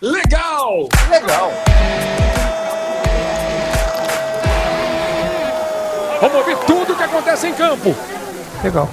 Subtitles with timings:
[0.00, 0.88] legal!
[1.10, 1.52] Legal!
[6.20, 7.94] Vamos ouvir tudo o que acontece em campo.
[8.62, 8.88] Legal.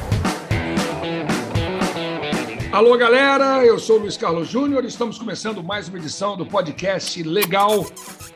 [2.71, 6.46] Alô, galera, eu sou o Luiz Carlos Júnior e estamos começando mais uma edição do
[6.46, 7.85] podcast Legal,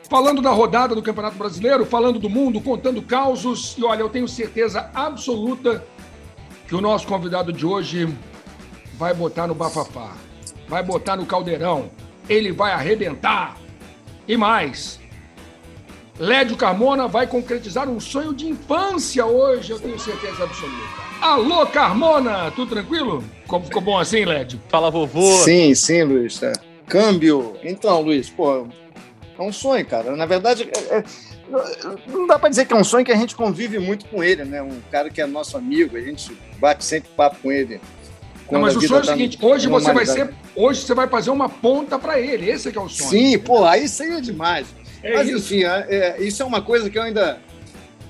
[0.08, 3.76] falando da rodada do Campeonato Brasileiro, falando do mundo, contando causos.
[3.78, 5.84] E olha, eu tenho certeza absoluta
[6.66, 8.08] que o nosso convidado de hoje
[8.94, 10.12] vai botar no bafafá,
[10.68, 11.90] vai botar no caldeirão,
[12.32, 13.56] ele vai arrebentar.
[14.26, 14.98] E mais,
[16.18, 21.02] Lédio Carmona vai concretizar um sonho de infância hoje, eu tenho certeza absoluta.
[21.20, 23.24] Alô, Carmona, tudo tranquilo?
[23.46, 24.60] Como ficou bom assim, Lédio?
[24.68, 25.38] Fala, vovô.
[25.44, 26.38] Sim, sim, Luiz.
[26.38, 26.52] Tá.
[26.86, 27.56] Câmbio.
[27.62, 28.66] Então, Luiz, pô,
[29.38, 30.14] é um sonho, cara.
[30.14, 31.04] Na verdade, é, é,
[32.06, 34.44] não dá para dizer que é um sonho que a gente convive muito com ele,
[34.44, 34.62] né?
[34.62, 37.80] Um cara que é nosso amigo, a gente bate sempre papo com ele.
[38.52, 41.08] Não, mas o sonho é o tá seguinte, hoje você vai ser, hoje você vai
[41.08, 43.10] fazer uma ponta para ele, esse é que é o sonho.
[43.10, 44.66] Sim, pô, aí seria demais.
[45.02, 45.54] É mas isso.
[45.54, 47.40] enfim, é, é, isso é uma coisa que eu ainda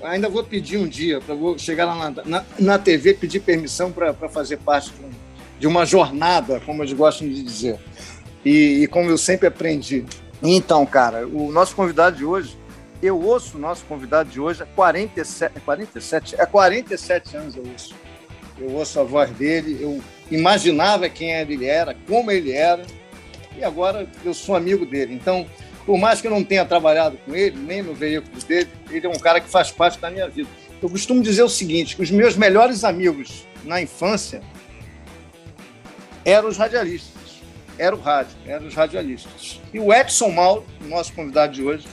[0.03, 3.93] ainda vou pedir um dia, para vou chegar lá na, na, na TV, pedir permissão
[3.93, 5.11] para fazer parte de, um,
[5.61, 7.79] de, uma jornada, como eles gostam de dizer.
[8.45, 10.05] E, e, como eu sempre aprendi.
[10.43, 12.59] Então, cara, o nosso convidado de hoje,
[13.01, 17.95] eu ouço o nosso convidado de hoje há 47, 47, é 47 anos eu ouço.
[18.59, 22.85] Eu ouço a voz dele, eu imaginava quem ele era, como ele era,
[23.57, 25.15] e agora eu sou amigo dele.
[25.15, 25.47] Então,
[25.85, 29.09] por mais que eu não tenha trabalhado com ele, nem no veículo dele, ele é
[29.09, 30.49] um cara que faz parte da minha vida.
[30.81, 34.43] Eu costumo dizer o seguinte, os meus melhores amigos na infância
[36.25, 37.13] eram os radialistas.
[37.79, 39.61] Era o rádio, eram os radialistas.
[39.73, 41.87] E o Edson Mauro, nosso convidado de hoje,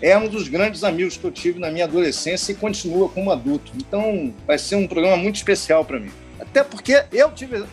[0.00, 3.72] é um dos grandes amigos que eu tive na minha adolescência e continua como adulto.
[3.76, 6.10] Então, vai ser um programa muito especial para mim.
[6.40, 7.64] Até porque eu tive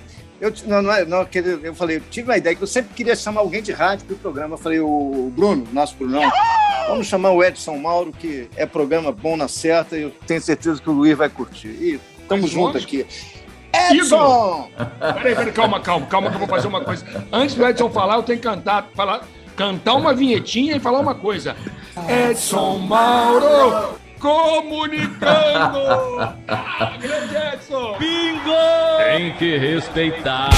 [0.44, 1.26] eu, não, não, é, não,
[1.64, 4.16] eu falei, eu tive uma ideia que eu sempre queria chamar alguém de rádio para
[4.16, 4.56] o programa.
[4.56, 6.30] Eu falei, o Bruno, nosso Brunão,
[6.90, 10.82] vamos chamar o Edson Mauro, que é programa bom na certa, e eu tenho certeza
[10.82, 11.70] que o Luiz vai curtir.
[11.70, 13.06] E estamos juntos aqui.
[13.74, 14.70] Edson!
[15.00, 17.06] Peraí, peraí, calma, calma, calma, que eu vou fazer uma coisa.
[17.32, 19.26] Antes do Edson falar, eu tenho que cantar, falar,
[19.56, 21.56] cantar uma vinhetinha e falar uma coisa.
[22.30, 24.03] Edson Mauro!
[24.24, 25.80] Comunicando!
[26.48, 27.98] ah, grande Edson!
[28.00, 28.56] Bingo!
[28.98, 30.50] Tem que respeitar.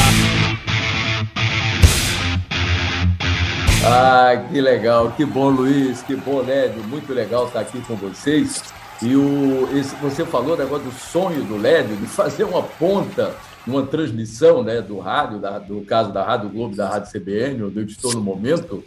[3.84, 8.64] Ah, que legal, que bom, Luiz, que bom, Lédio, muito legal estar aqui com vocês.
[9.02, 13.36] E o, esse, você falou o negócio do sonho do Lédio de fazer uma ponta,
[13.66, 17.80] uma transmissão né, do rádio, da, do caso da Rádio Globo, da Rádio CBN, onde
[17.80, 18.84] eu estou no momento.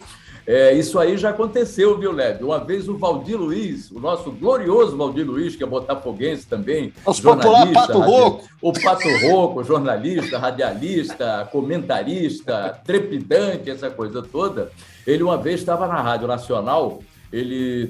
[0.51, 2.43] É, isso aí já aconteceu, viu, Led?
[2.43, 7.17] Uma vez o Valdir Luiz, o nosso glorioso Valdir Luiz, que é botafoguense também, Os
[7.17, 8.49] jornalista, Pato Roco.
[8.59, 14.71] o Pato Roco, jornalista, radialista, comentarista, trepidante, essa coisa toda.
[15.05, 17.87] Ele uma vez estava na Rádio Nacional, ele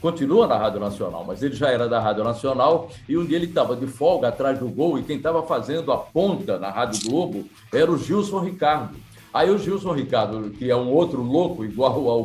[0.00, 3.44] continua na Rádio Nacional, mas ele já era da Rádio Nacional e um dia ele
[3.44, 7.44] estava de folga atrás do gol e quem estava fazendo a ponta na Rádio Globo
[7.70, 8.96] era o Gilson Ricardo.
[9.32, 12.20] Aí o Gilson Ricardo, que é um outro louco, igual ao,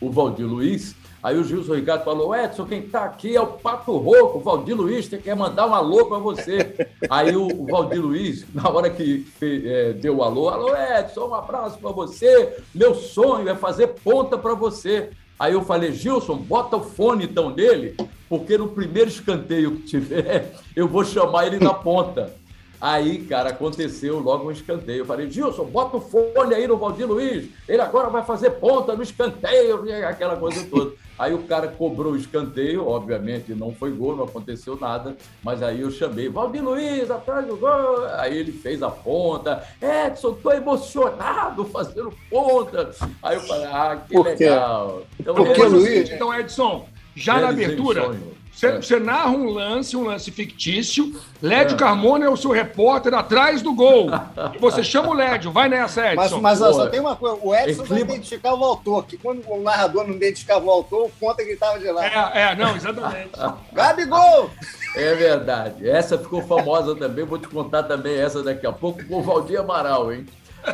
[0.00, 3.96] o Valdir Luiz, aí o Gilson Ricardo falou: Edson, quem está aqui é o Pato
[3.96, 6.88] Rouco, o Valdir Luiz tem quer mandar um alô para você.
[7.08, 11.34] aí o, o, Valdir Luiz, na hora que é, deu o alô, alô, Edson, um
[11.34, 15.10] abraço para você, meu sonho é fazer ponta para você.
[15.38, 17.96] Aí eu falei, Gilson, bota o fone então dele,
[18.28, 22.34] porque no primeiro escanteio que tiver, eu vou chamar ele na ponta.
[22.80, 24.98] Aí, cara, aconteceu logo um escanteio.
[24.98, 28.94] Eu falei, Gilson, bota o fone aí no Valdir Luiz, ele agora vai fazer ponta
[28.94, 30.92] no escanteio, aquela coisa toda.
[31.18, 35.80] Aí o cara cobrou o escanteio, obviamente não foi gol, não aconteceu nada, mas aí
[35.80, 38.06] eu chamei, Valdir Luiz, atrás do gol.
[38.18, 42.90] Aí ele fez a ponta, Edson, tô emocionado fazendo ponta.
[43.20, 45.02] Aí eu falei, ah, que legal.
[45.18, 46.08] Então, Porque, Luiz?
[46.08, 46.86] Então, Edson,
[47.16, 48.12] já na abertura.
[48.58, 48.76] Você, é.
[48.82, 51.14] você, narra um lance, um lance fictício.
[51.40, 51.78] Lédio é.
[51.78, 54.08] Carmona é o seu repórter atrás do gol.
[54.52, 56.40] e você chama o Lédio, vai nessa, Edson.
[56.40, 59.62] Mas, mas só tem uma coisa: o Edson vai identificar o autor, que quando o
[59.62, 62.04] narrador não identificava o autor, o ponta gritava de lá.
[62.04, 63.30] É, é, não, exatamente.
[63.72, 64.50] Gabigol!
[64.96, 65.88] É verdade.
[65.88, 67.24] Essa ficou famosa também.
[67.24, 70.26] Vou te contar também essa daqui a pouco com o Valdir Amaral, hein?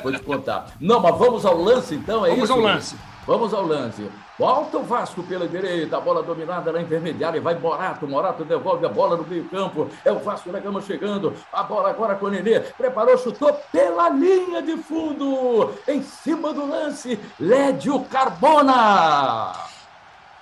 [0.02, 0.68] Vou te contar.
[0.80, 2.54] Não, mas vamos ao lance então, é vamos isso?
[2.54, 2.96] Vamos ao lance.
[3.26, 4.10] Vamos ao lance.
[4.36, 8.88] Volta o Vasco pela direita, a bola dominada na intermediária, vai Morato, Morato devolve a
[8.88, 12.30] bola no meio campo, é o Vasco da Gama chegando, a bola agora com o
[12.30, 19.52] Nenê, preparou, chutou pela linha de fundo, em cima do lance, Lédio Carbona.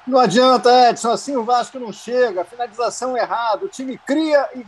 [0.07, 4.65] Não adianta, Edson, assim o Vasco não chega, finalização errada, o time cria e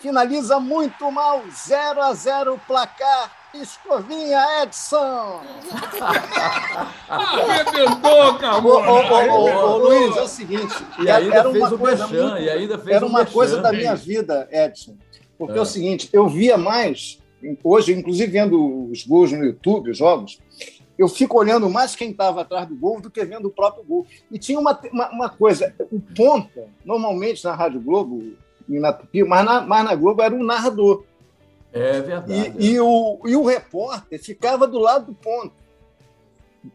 [0.00, 3.30] finaliza muito mal, 0 a 0 placar
[3.62, 5.40] Escovinha, Edson!
[7.08, 8.90] Arrebentou, Carmona!
[9.32, 10.74] Ô, Luiz, é o seguinte.
[11.02, 13.32] E ainda era fez uma o coisa merchan, muito- e ainda fez Era uma merchan.
[13.34, 14.96] coisa da minha vida, Edson.
[15.38, 15.58] Porque é.
[15.58, 15.60] É.
[15.60, 17.18] o seguinte, eu via mais,
[17.62, 20.38] hoje, inclusive vendo os gols no YouTube, os jogos,
[20.98, 24.06] eu fico olhando mais quem estava atrás do gol do que vendo o próprio gol.
[24.30, 28.22] E tinha uma, uma, uma coisa, o ponta, normalmente na Rádio Globo
[28.68, 31.04] e na Tupi, mas na, mas na Globo era um narrador.
[31.76, 32.54] É verdade.
[32.58, 35.52] E, e o, e o repórter ficava do lado do ponto.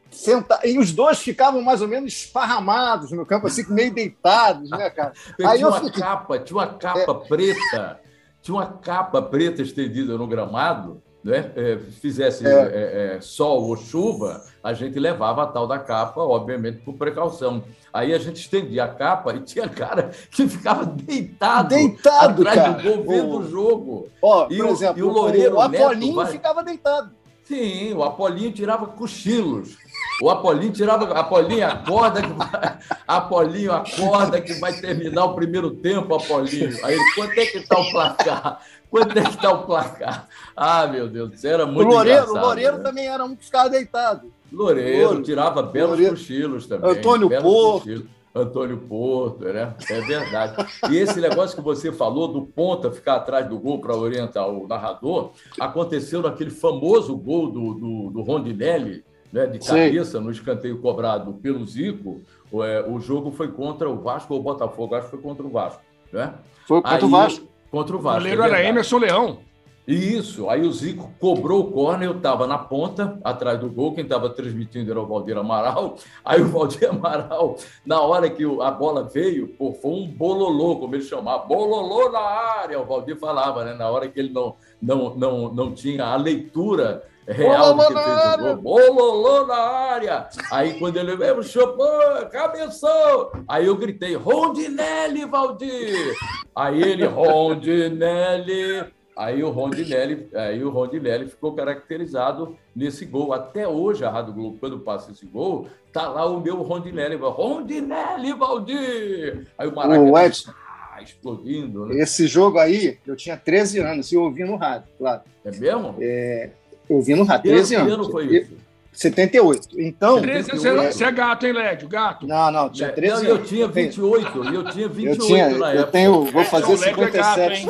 [0.10, 4.90] Senta, e os dois ficavam mais ou menos esparramados no campo, assim, meio deitados, né,
[4.90, 5.14] cara?
[5.44, 8.00] Aí tinha eu uma fiquei- capa, tinha uma capa preta,
[8.42, 11.52] tinha uma capa preta estendida no gramado, né?
[11.56, 12.50] É, fizesse É.
[12.52, 17.64] é, é, sol ou chuva, a gente levava a tal da capa, obviamente, por precaução.
[17.94, 22.74] Aí a gente estendia a capa e tinha cara que ficava deitado, Deitado, atrás cara.
[22.74, 24.08] do gol, vendo O- jogo.
[24.22, 27.12] Ó, E por o- exemplo, e o Loureiro o Apolinho vai- ficava deitado.
[27.44, 29.76] Sim, o Apolinho tirava cochilos.
[30.22, 31.12] O Apolinho tirava.
[31.20, 32.78] Apolinho, acorda que vai.
[33.08, 36.78] Apolinho, acorda que vai terminar o primeiro tempo, Apolinho.
[36.86, 38.62] Aí quanto é que está o placar?
[38.92, 40.28] Quanto é que está o placar?
[40.56, 42.84] Ah, meu Deus, isso era O muito Loureiro, o engraçado, Loureiro né?
[42.84, 44.32] também era um que ficava deitado.
[44.52, 46.92] Loureiro Louro- tirava belos Loureiro- cochilos também.
[46.92, 47.80] Antônio Porto.
[47.84, 48.06] cochilos.
[48.36, 49.74] Antônio Porto, né?
[49.90, 50.66] É verdade.
[50.90, 54.68] E esse negócio que você falou do ponta ficar atrás do gol para orientar o
[54.68, 59.04] narrador, aconteceu naquele famoso gol do, do, do Rondinelli,
[59.34, 62.22] né, de cabeça, no escanteio cobrado pelo Zico.
[62.52, 65.46] O, é, o jogo foi contra o Vasco ou o Botafogo, acho que foi contra
[65.46, 65.82] o Vasco.
[66.12, 66.34] Né?
[66.66, 67.48] Foi contra Aí o Vasco.
[67.72, 68.20] Contra o O Vasco.
[68.20, 68.64] goleiro é era.
[68.64, 69.40] Emerson Leão.
[69.88, 74.04] Isso, aí o Zico cobrou o córner, eu estava na ponta, atrás do gol, quem
[74.04, 75.98] estava transmitindo era o Valdir Amaral.
[76.24, 80.94] Aí o Valdir Amaral, na hora que a bola veio, pô, foi um bololô, como
[80.96, 83.74] ele chamava, bololô na área, o Valdir falava, né?
[83.74, 87.94] Na hora que ele não, não, não, não tinha a leitura real do Bololô que
[87.94, 88.44] na fez área.
[88.54, 88.96] o gol.
[88.96, 90.30] Bololô na área!
[90.52, 93.32] Aí quando ele veio, chupou, cabeçou!
[93.48, 96.16] Aí eu gritei, Rondinelli, Valdir!
[96.56, 98.86] Aí ele, Rondinelli.
[99.16, 103.34] Aí o Rondinelli, aí o Rondinelli ficou caracterizado nesse gol.
[103.34, 107.16] Até hoje, a Rádio Globo, quando passa esse gol, tá lá o meu Rondinelli.
[107.18, 109.48] Rondinelli, Valdir!
[109.58, 110.52] Aí o O Maracanã Edson,
[110.92, 112.02] ah, explodindo, né?
[112.02, 115.22] esse jogo aí, eu tinha 13 anos e eu ouvi no rádio, claro.
[115.44, 115.96] É mesmo?
[116.00, 116.52] Eu
[116.96, 118.06] ouvi no rádio, Que 13 ano- que anos.
[118.08, 118.52] ano foi E- isso?
[118.94, 119.68] 78.
[119.80, 121.88] Então, 13, eu- você, você é gato, hein, Lédio?
[121.88, 122.28] Gato.
[122.28, 123.48] não, não, tinha 13 Não, eu anos.
[123.50, 125.92] tinha tenho- 28, e eu tinha 28 Eu, tinha, na eu época.
[125.92, 127.62] tenho, vou fazer Então, o Lédio é gato, 57,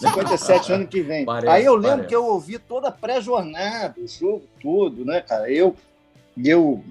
[0.00, 1.24] 57 ano que vem.
[1.24, 2.08] Parece, Aí eu lembro parece.
[2.08, 5.50] que eu ouvi toda a pré-jornada, o jogo todo, né, cara?
[5.50, 5.74] Eu,
[6.36, 6.82] e eu,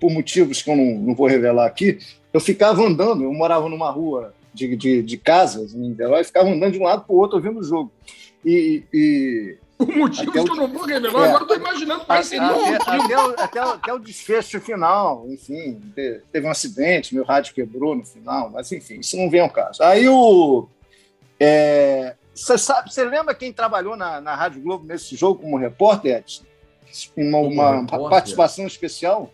[0.00, 1.98] por motivos que eu não, não vou revelar aqui,
[2.32, 6.72] eu ficava andando, eu morava numa rua de, de, de casas em Niterói, ficava andando
[6.72, 7.90] de um lado para o outro ouvindo o jogo.
[8.44, 11.28] E, e Por motivos Até o- que eu não vou revelar, É.
[11.28, 15.80] agora eu tô imaginando quais seriam até, até o, até, até o desfecho final, enfim,
[15.94, 19.48] te- teve um acidente, meu rádio quebrou no final, mas enfim, isso não vem ao
[19.48, 19.80] caso.
[19.84, 20.68] Aí o.
[21.38, 26.16] é, Você sabe, você lembra quem trabalhou na, na Rádio Globo nesse jogo como repórter,
[26.18, 26.44] Edson?
[27.16, 28.10] Uma, uma repórter?
[28.10, 29.30] participação especial?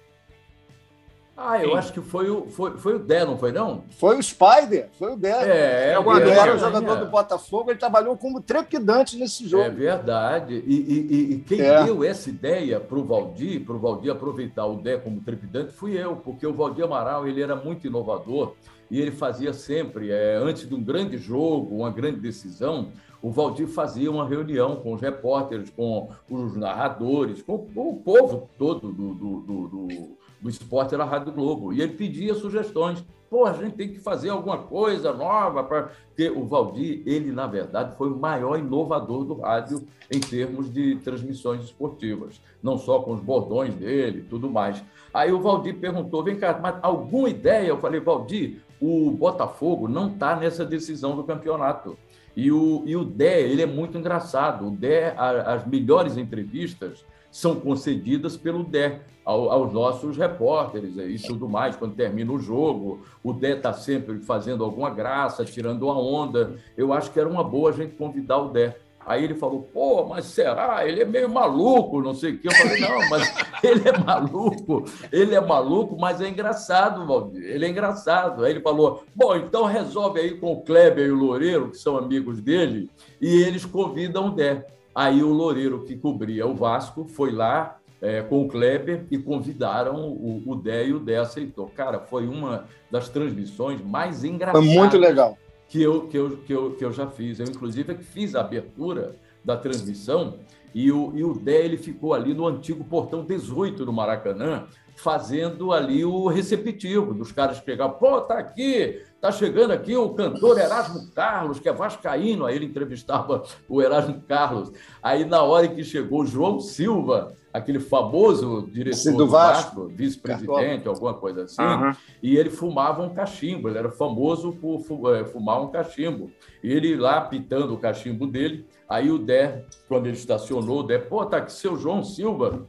[1.37, 1.77] Ah, eu Sim.
[1.77, 3.83] acho que foi o, foi, foi o Dé, não foi não?
[3.99, 5.31] Foi o Spider, foi o Dé.
[5.31, 9.65] É, É o era o jogador do Botafogo, ele trabalhou como trepidante nesse jogo.
[9.65, 10.63] É verdade.
[10.65, 11.83] E, e- e- quem É.
[11.85, 15.97] deu essa ideia para o Valdir, para o Valdir aproveitar o Dé como trepidante, fui
[16.01, 18.55] eu, porque o Valdir Amaral ele era muito inovador
[18.89, 23.67] e ele fazia sempre, é, antes de um grande jogo, uma grande decisão, o Valdir
[23.67, 29.41] fazia uma reunião com os repórteres, com os narradores, com o povo todo do, do,
[29.41, 31.73] do, do, do esporte da Rádio Globo.
[31.73, 33.03] E ele pedia sugestões.
[33.31, 37.47] Pô, a gente tem que fazer alguma coisa nova para porque o Valdir, ele, na
[37.49, 39.83] verdade, foi o maior inovador do rádio
[40.13, 44.85] em termos de transmissões esportivas, não só com os bordões dele tudo mais.
[45.13, 47.67] Aí o Valdir perguntou: vem cá, mas alguma ideia?
[47.69, 51.97] Eu falei, Valdir, o Botafogo não está nessa decisão do campeonato.
[52.37, 54.67] E o, e o Dé, ele é muito engraçado.
[54.69, 61.27] O Dé, a- as melhores entrevistas são concedidas pelo Dé ao- aos nossos repórteres e
[61.27, 61.77] tudo mais.
[61.77, 66.55] Quando termina o jogo, o Dé está sempre fazendo alguma graça, tirando uma onda.
[66.77, 68.77] Eu acho que era uma boa a gente convidar o Dé.
[69.07, 70.89] Aí ele falou, pô, mas será?
[70.89, 72.49] Ele é meio maluco, não sei o quê.
[72.49, 77.67] Eu falei, não, mas ele é maluco, ele é maluco, mas é engraçado, Valdir, ele
[77.67, 78.43] é engraçado.
[78.43, 81.99] Aí ele falou, bom, então resolve aí com o Kleber e o Loureiro, que são
[81.99, 82.89] amigos dele,
[83.21, 84.67] e eles convidam o Dé.
[84.95, 89.97] Aí o Loureiro, que cobria o Vasco, foi lá é, com o Kleber e convidaram
[90.11, 91.67] o, o Dé e o Dé aceitou.
[91.69, 95.39] Cara, foi uma das transmissões mais Foi engraçadas muito legal.
[95.69, 97.41] que eu, que eu, que eu, que eu já fiz.
[97.41, 100.39] Eu, inclusive, é que fiz a abertura da transmissão
[100.75, 105.73] E o, e o Dé ele ficou ali no antigo portão 18 do Maracanã, fazendo
[105.73, 111.11] ali o receptivo dos caras chegavam, pô, tá aqui, tá chegando aqui o cantor Erasmo
[111.13, 114.73] Carlos, que é vascaíno, aí ele entrevistava o Erasmo Carlos.
[115.03, 119.95] Aí na hora que chegou o João Silva, aquele famoso diretor do, do Vasco, Vasco
[119.95, 121.93] vice-presidente, alguma coisa assim, uhum.
[122.21, 124.83] e ele fumava um cachimbo, ele era famoso por
[125.15, 126.33] eh, fumar um cachimbo.
[126.65, 130.99] E ele lá pitando o cachimbo dele, aí o Dé, quando ele estacionou, o Dé,
[130.99, 132.67] pô, tá aqui seu João Silva.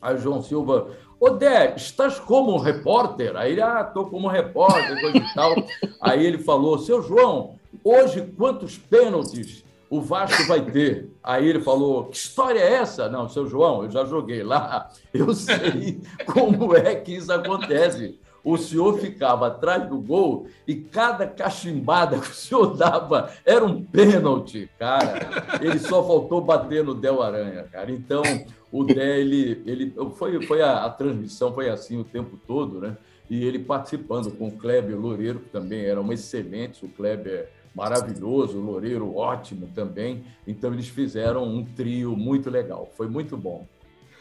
[0.00, 3.36] Aí o João Silva, Ô, Dé, estás como repórter?
[3.36, 5.54] Aí ele, ah, estou como repórter, coisa e tal.
[6.00, 11.10] Aí ele falou, seu João, hoje quantos pênaltis o Vasco vai ter?
[11.22, 13.08] Aí ele falou, que história é essa?
[13.08, 18.56] Não, seu João, eu já joguei lá, eu sei como é que isso acontece o
[18.56, 24.70] senhor ficava atrás do gol e cada cachimbada que o senhor dava era um pênalti,
[24.78, 25.28] cara.
[25.60, 27.90] Ele só faltou bater no Del Aranha, cara.
[27.90, 28.22] Então,
[28.72, 32.96] o Dé, ele, ele foi, foi a, a, transmissão foi assim o tempo todo, né?
[33.28, 37.48] E ele participando com o Kleber Loureiro, que também eram excelentes, o Kleber
[37.80, 40.22] maravilhoso, o Loureiro ótimo também.
[40.46, 43.66] Então, eles fizeram um trio muito legal, foi muito bom.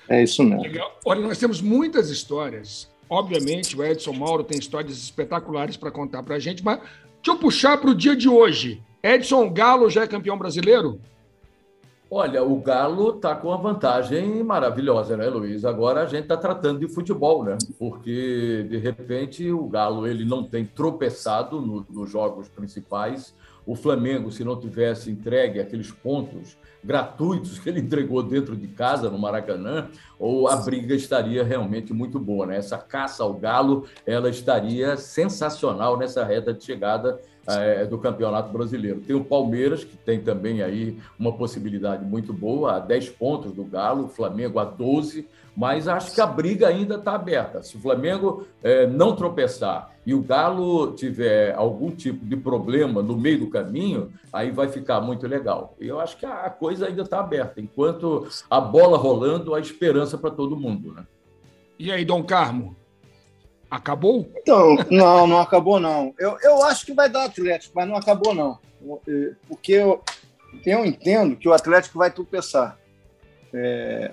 [0.08, 0.64] É isso mesmo.
[0.64, 0.98] Legal.
[1.06, 6.36] Olha, nós temos muitas histórias Obviamente, o Edson Mauro tem histórias espetaculares para contar para
[6.36, 6.92] a gente, mas deixa
[7.28, 8.84] eu puxar para o dia de hoje.
[9.02, 11.02] Edson Galo já é campeão brasileiro?
[12.12, 15.66] Olha, o Galo está com uma vantagem maravilhosa, né, Luiz?
[15.66, 17.58] Agora a gente está tratando de futebol, né?
[17.80, 23.34] Porque, de repente, o Galo ele não tem tropeçado no, nos jogos principais.
[23.70, 29.12] O Flamengo, se não tivesse entregue aqueles pontos gratuitos que ele entregou dentro de casa,
[29.12, 32.48] no Maracanã, ou a briga estaria realmente muito boa.
[32.48, 32.58] Né?
[32.58, 39.02] Essa caça ao galo ela estaria sensacional nessa reta de chegada é, do Campeonato Brasileiro.
[39.02, 43.64] Tem o Palmeiras, que tem também aí uma possibilidade muito boa, a 10 pontos do
[43.64, 47.62] Galo, o Flamengo a 12, mas acho que a briga ainda está aberta.
[47.62, 53.16] Se o Flamengo é, não tropeçar e o Galo tiver algum tipo de problema no
[53.16, 55.76] meio do caminho, aí vai ficar muito legal.
[55.80, 57.62] E eu acho que a coisa ainda está aberta.
[57.62, 60.96] Enquanto a bola rolando, a esperança para todo mundo.
[60.96, 61.06] Né?
[61.78, 62.76] E aí, Dom Carmo?
[63.70, 64.28] Acabou?
[64.36, 66.12] Então, não, não acabou, não.
[66.18, 68.58] Eu, eu acho que vai dar Atlético, mas não acabou, não.
[69.48, 70.02] Porque eu,
[70.66, 72.80] eu entendo que o Atlético vai tropeçar.
[73.54, 74.12] É...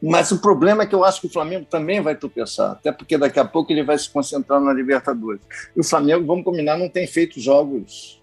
[0.00, 3.18] Mas o problema é que eu acho que o Flamengo também vai tropeçar, até porque
[3.18, 5.40] daqui a pouco ele vai se concentrar na Libertadores.
[5.74, 8.20] E o Flamengo, vamos combinar, não tem feito jogos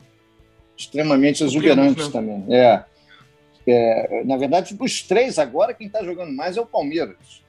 [0.78, 2.46] extremamente exuberantes também.
[2.50, 2.84] É.
[3.68, 4.24] é.
[4.24, 7.44] na verdade, dos três agora, quem está jogando mais é o Palmeiras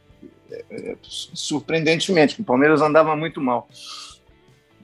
[1.08, 3.68] surpreendentemente, o Palmeiras andava muito mal.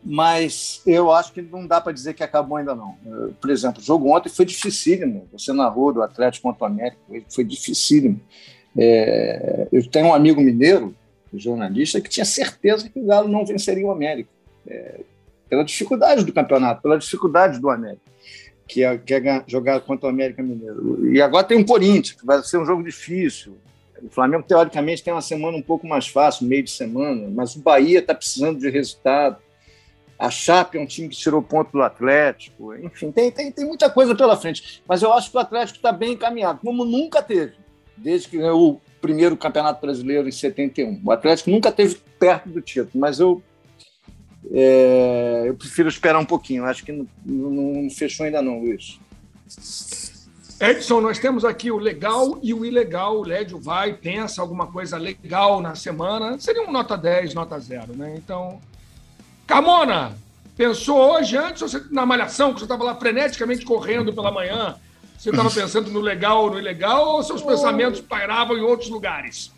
[0.05, 2.97] Mas eu acho que não dá para dizer que acabou ainda não.
[3.41, 5.29] Por exemplo, o jogo ontem foi dificílimo.
[5.33, 8.21] Você narrou do Atlético contra o América, foi dificílimo.
[8.77, 10.95] É, eu tenho um amigo mineiro,
[11.35, 14.29] jornalista, que tinha certeza que o Galo não venceria o América.
[14.67, 15.01] É,
[15.53, 18.01] pela dificuldade do campeonato, pela dificuldade do América,
[18.67, 21.13] que é, que é jogar contra o América Mineiro.
[21.15, 23.59] E agora tem um Corinthians, que vai ser um jogo difícil.
[24.03, 27.61] O Flamengo, teoricamente, tem uma semana um pouco mais fácil, meio de semana, mas o
[27.61, 29.37] Bahia está precisando de resultado.
[30.19, 32.75] A Chape é um time que tirou ponto do Atlético.
[32.75, 34.83] Enfim, tem, tem, tem muita coisa pela frente.
[34.89, 37.57] Mas eu acho que o Atlético está bem encaminhado, como nunca teve,
[38.03, 41.01] desde que ganhou o primeiro Campeonato Brasileiro em 71.
[41.05, 43.43] O Atlético nunca teve perto do título, mas eu,
[44.53, 46.65] é, eu prefiro esperar um pouquinho.
[46.65, 48.99] Acho que não, não fechou ainda não, Luiz.
[50.61, 53.19] Edson, nós temos aqui o legal e o ilegal.
[53.19, 56.39] O Lédio vai, pensa alguma coisa legal na semana.
[56.39, 58.15] Seria um nota 10, nota 0, né?
[58.17, 58.61] Então.
[59.45, 60.17] Carmona,
[60.57, 64.77] pensou hoje, antes, você, na malhação, que você estava lá freneticamente correndo pela manhã,
[65.23, 69.53] você estava pensando no legal ou no ilegal, ou seus pensamentos pairavam em outros lugares?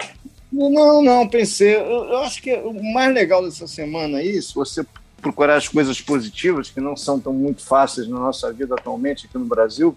[0.52, 1.74] Não, não, pensei.
[1.76, 4.84] Eu, eu acho que o mais legal dessa semana aí, se você
[5.22, 9.38] procurar as coisas positivas, que não são tão muito fáceis na nossa vida atualmente aqui
[9.38, 9.96] no Brasil,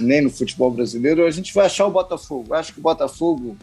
[0.00, 2.52] nem no futebol brasileiro, a gente vai achar o Botafogo.
[2.52, 3.56] Acho que o Botafogo,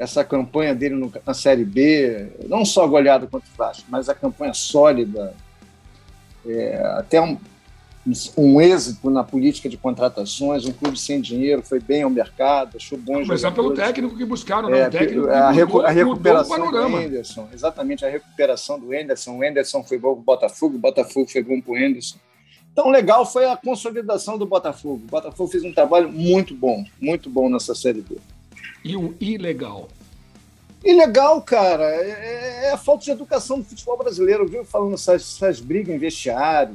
[0.00, 4.16] essa campanha dele no, na Série B, não só goleada contra o Vasco, mas a
[4.16, 5.32] campanha sólida,
[6.44, 7.38] é, até um,
[8.36, 12.96] um êxito na política de contratações, um clube sem dinheiro, foi bem ao mercado, achou
[12.96, 13.22] bom.
[13.22, 14.80] Começar pelo técnico que buscaram, né?
[14.80, 19.36] É, o técnico a, recu a recuperação do Anderson, exatamente, a recuperação do Anderson.
[19.36, 22.16] O Anderson foi bom para o Botafogo, o Botafogo foi bom para o Anderson.
[22.72, 25.02] Então, legal foi a consolidação do Botafogo.
[25.04, 28.16] O Botafogo fez um trabalho muito bom, muito bom nessa Série B.
[28.82, 29.88] E o ilegal?
[30.82, 34.64] Ilegal, cara, é, é a falta de educação do futebol brasileiro, viu?
[34.64, 36.74] Falando essas, essas brigas em vestiário.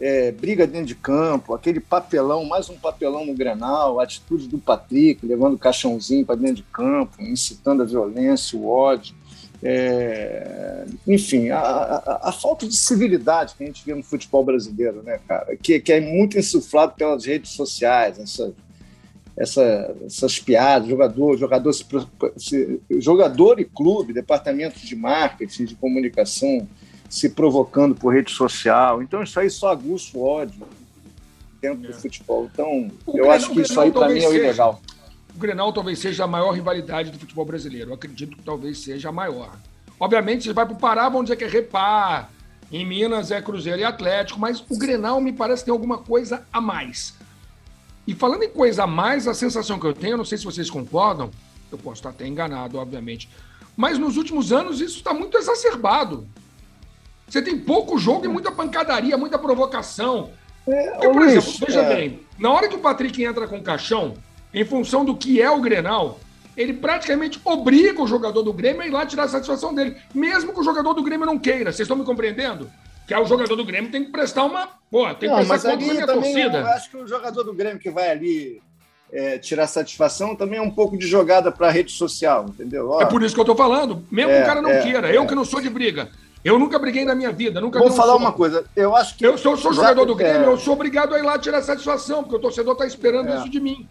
[0.00, 4.58] É, briga dentro de campo, aquele papelão, mais um papelão no Grenal, a atitude do
[4.58, 9.14] Patrick, levando o caixãozinho para dentro de campo, incitando a violência, o ódio.
[9.62, 15.02] É, enfim, a, a, a, falta de civilidade que a gente vê no futebol brasileiro,
[15.02, 15.54] né, cara?
[15.54, 18.54] Que, que é muito insuflado pelas redes sociais, essa,
[19.36, 21.72] essa, essas piadas, jogador, jogador,
[22.98, 26.66] jogador e clube, departamento de marketing, de comunicação
[27.10, 29.02] se provocando por rede social.
[29.02, 30.62] Então, isso aí só aguça o ódio
[31.60, 31.88] dentro é.
[31.88, 32.48] do futebol.
[32.50, 34.80] Então, o eu Grenal, acho que isso aí, para mim, é o ilegal.
[35.34, 37.90] O Grenal talvez seja a maior rivalidade do futebol brasileiro.
[37.90, 39.50] Eu acredito que talvez seja a maior.
[39.98, 42.30] Obviamente, você vai para o Pará, vão dizer que é Repar.
[42.72, 46.60] Em Minas é Cruzeiro e Atlético, mas o Grenal me parece ter alguma coisa a
[46.60, 47.14] mais.
[48.06, 50.44] E falando em coisa a mais, a sensação que eu tenho, eu não sei se
[50.44, 51.30] vocês concordam,
[51.72, 53.28] eu posso estar até enganado, obviamente,
[53.76, 56.26] mas nos últimos anos isso está muito exacerbado.
[57.30, 60.30] Você tem pouco jogo e muita pancadaria, muita provocação.
[60.66, 61.94] É, Porque, por exemplo, veja é...
[61.94, 64.14] bem, na hora que o Patrick entra com o caixão,
[64.52, 66.18] em função do que é o Grenal,
[66.56, 70.52] ele praticamente obriga o jogador do Grêmio a ir lá tirar a satisfação dele, mesmo
[70.52, 71.72] que o jogador do Grêmio não queira.
[71.72, 72.70] Vocês estão me compreendendo?
[73.06, 74.68] Que é o jogador do Grêmio tem que prestar uma.
[74.90, 76.58] Pô, tem que não, prestar conta da minha torcida.
[76.58, 78.60] Eu acho que o jogador do Grêmio que vai ali
[79.12, 82.90] é, tirar satisfação também é um pouco de jogada para a rede social, entendeu?
[82.90, 84.04] Ó, é por isso que eu estou falando.
[84.10, 85.26] Mesmo é, o cara não é, queira, eu é.
[85.26, 86.08] que não sou de briga.
[86.44, 89.26] Eu nunca briguei na minha vida, nunca Vou falar uma coisa, eu acho que.
[89.26, 90.52] Eu sou, sou jogador do Grêmio, é.
[90.52, 93.36] eu sou obrigado a ir lá tirar satisfação, porque o torcedor está esperando é.
[93.36, 93.86] isso de mim.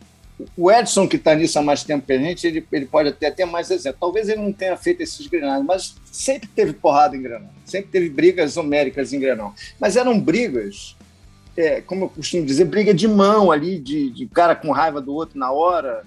[0.56, 3.30] O Edson, que está nisso há mais tempo que a gente, ele, ele pode até
[3.30, 3.98] ter mais exemplo.
[4.00, 7.52] Talvez ele não tenha feito esses granados, mas sempre teve porrada em granal.
[7.66, 9.54] Sempre teve brigas homéricas em granal.
[9.78, 10.96] Mas eram brigas,
[11.58, 15.14] é, como eu costumo dizer, briga de mão ali, de, de cara com raiva do
[15.14, 16.04] outro na hora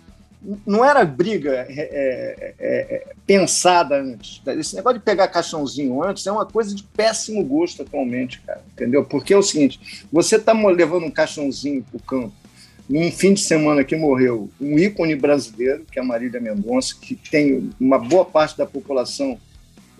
[0.67, 4.43] não era briga é, é, é, pensada antes.
[4.47, 8.63] Esse negócio de pegar caixãozinho antes é uma coisa de péssimo gosto atualmente, cara.
[8.73, 9.05] Entendeu?
[9.05, 12.43] Porque é o seguinte: você está levando um caixãozinho para o campo
[12.89, 17.15] num fim de semana que morreu um ícone brasileiro, que é a Marília Mendonça, que
[17.15, 19.39] tem uma boa parte da população,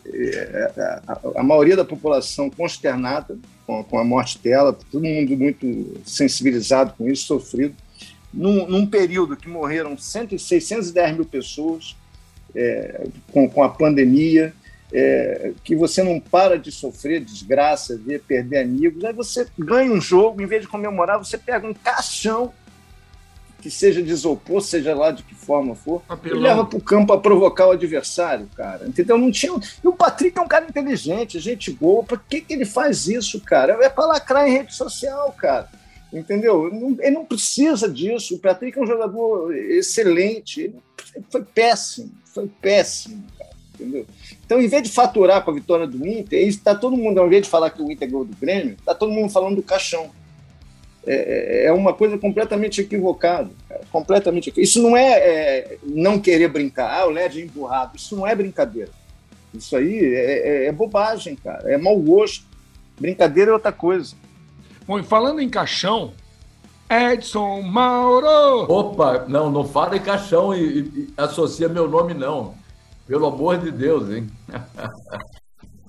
[0.05, 1.01] é,
[1.37, 7.27] a, maioria da população consternada com a morte dela, todo mundo muito sensibilizado com isso,
[7.27, 7.75] sofrido
[8.33, 11.97] num, num período que morreram 100, 610 mil pessoas
[12.55, 14.55] é, com, com a pandemia,
[14.93, 20.01] é, que você não para de sofrer desgraça, ver perder amigos, aí você ganha um
[20.01, 22.53] jogo, em vez de comemorar, você pega um caixão
[23.63, 27.07] que seja de isopor, seja lá de que forma for, e leva para o campo
[27.07, 28.89] para provocar o adversário, cara.
[28.89, 29.17] Entendeu?
[29.17, 29.53] Não tinha.
[29.53, 32.03] E o Patrick é um cara inteligente, gente boa.
[32.03, 33.79] Para que, que ele faz isso, cara?
[33.81, 35.69] É para lacrar em rede social, cara.
[36.13, 36.67] Entendeu?
[37.01, 38.35] Ele não precisa disso.
[38.35, 40.73] O Patrick é um jogador excelente.
[41.15, 44.07] Ele foi péssimo, foi péssimo, cara, entendeu?
[44.45, 47.43] Então, em vez de faturar com a vitória do Inter, está todo mundo, ao invés
[47.43, 50.11] de falar que o Inter ganhou do Grêmio, está todo mundo falando do caixão.
[51.05, 53.51] É, é, é uma coisa completamente equivocada.
[53.69, 57.01] Cara, completamente Isso não é, é, não querer brincar.
[57.01, 57.97] Ah, o LED é emburrado.
[57.97, 58.91] Isso não é brincadeira.
[59.53, 61.73] Isso aí é, é, é bobagem, cara.
[61.73, 62.47] É mau gosto.
[63.01, 64.15] Brincadeira é outra coisa.
[64.87, 66.13] Bom, e falando em caixão,
[66.91, 68.71] Edson Mauro!
[68.71, 72.55] Opa, não, não fala em caixão e, e associa meu nome, não.
[73.07, 74.31] Pelo amor de Deus, hein?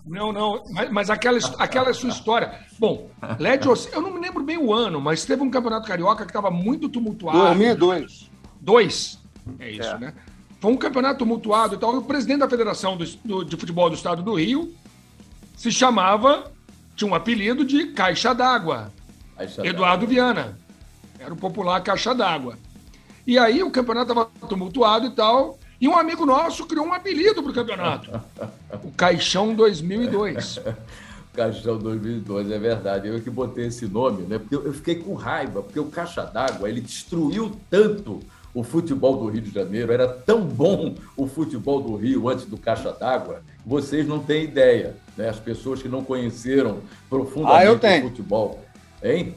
[0.06, 2.60] Não, não, mas, mas, aquela, aquela é sua história.
[2.78, 6.30] Bom, LED, eu não me lembro bem o ano, mas teve um campeonato carioca que
[6.30, 7.40] estava muito tumultuado.
[7.40, 8.30] 2002.
[8.60, 9.20] Dois,
[9.60, 9.98] é isso, é.
[9.98, 10.14] né?
[10.60, 11.96] Foi um campeonato tumultuado e tal.
[11.96, 14.74] O presidente da Federação do, do, de Futebol do Estado do Rio
[15.56, 16.52] se chamava
[16.96, 18.92] tinha um apelido de Caixa d'Água.
[19.64, 20.58] Eduardo Viana.
[21.20, 22.58] Era o popular Caixa d'Água.
[23.26, 25.58] E aí o campeonato estava tumultuado e tal.
[25.80, 28.22] E um amigo nosso criou um apelido para o campeonato.
[28.84, 30.60] o Caixão 2002.
[31.34, 33.08] Caixão 2002, é verdade.
[33.08, 34.38] Eu que botei esse nome, né?
[34.38, 38.22] Porque eu fiquei com raiva, porque o Caixa d'Água, ele destruiu tanto
[38.54, 42.56] o futebol do Rio de Janeiro, era tão bom o futebol do Rio antes do
[42.56, 45.30] Caixa d'Água, vocês não têm ideia, né?
[45.30, 48.60] As pessoas que não conheceram profundamente ah, o futebol.
[49.02, 49.36] Hein?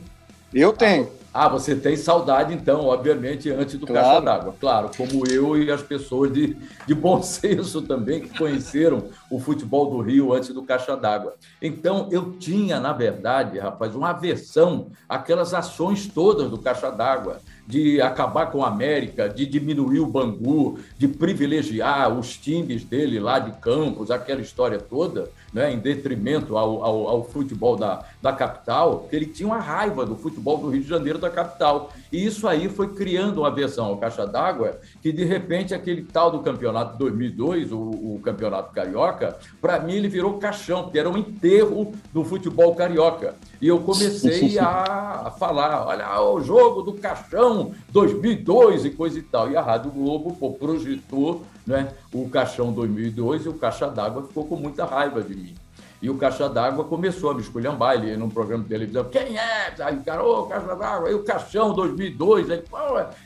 [0.52, 1.08] Eu tenho.
[1.38, 4.06] Ah, você tem saudade, então, obviamente, antes do claro.
[4.06, 4.54] Caixa d'Água.
[4.58, 9.90] Claro, como eu e as pessoas de, de bom senso também, que conheceram o futebol
[9.90, 11.34] do Rio antes do Caixa d'Água.
[11.60, 18.00] Então, eu tinha, na verdade, rapaz, uma aversão àquelas ações todas do Caixa d'Água de
[18.00, 23.50] acabar com a América, de diminuir o Bangu, de privilegiar os times dele lá de
[23.60, 29.16] Campos, aquela história toda, né, em detrimento ao, ao, ao futebol da, da capital, que
[29.16, 31.90] ele tinha uma raiva do futebol do Rio de Janeiro da capital.
[32.12, 36.30] E isso aí foi criando uma versão ao caixa d'água que, de repente, aquele tal
[36.30, 41.16] do campeonato 2002, o, o campeonato carioca, para mim ele virou caixão, porque era um
[41.16, 43.34] enterro do futebol carioca.
[43.58, 49.50] E eu comecei a, falar, olha, o jogo do caixão 2002 e coisa e tal.
[49.50, 54.46] E a Rádio Globo pô, projetou né, o caixão 2002 e o caixa d'água ficou
[54.46, 55.54] com muita raiva de mim.
[56.00, 59.74] E o Caixa d'Água começou a me esculhambar, ele num programa de televisão, quem é?
[59.78, 62.62] Aí o cara, ô, oh, Caixa d'Água, aí o Caixão 2002, aí,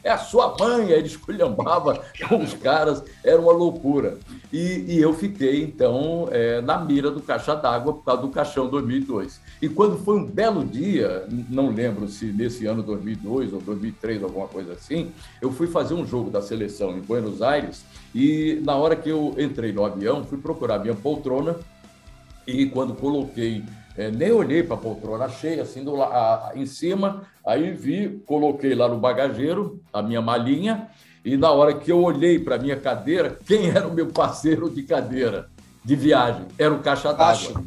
[0.04, 4.18] é a sua mãe, aí ele esculhambava com os caras, era uma loucura.
[4.52, 8.68] E, e eu fiquei, então, é, na mira do Caixa d'Água por causa do Caixão
[8.68, 9.40] 2002.
[9.60, 14.48] E quando foi um belo dia, não lembro se nesse ano 2002 ou 2003, alguma
[14.48, 18.96] coisa assim, eu fui fazer um jogo da seleção em Buenos Aires e na hora
[18.96, 21.56] que eu entrei no avião, fui procurar minha poltrona
[22.46, 23.62] e quando coloquei,
[23.98, 28.74] é, nem olhei para a poltrona, achei assim do, a, em cima, aí vi, coloquei
[28.74, 30.88] lá no bagageiro a minha malinha,
[31.22, 34.70] e na hora que eu olhei para a minha cadeira, quem era o meu parceiro
[34.70, 35.50] de cadeira
[35.84, 36.46] de viagem?
[36.58, 37.62] Era o caixa d'água.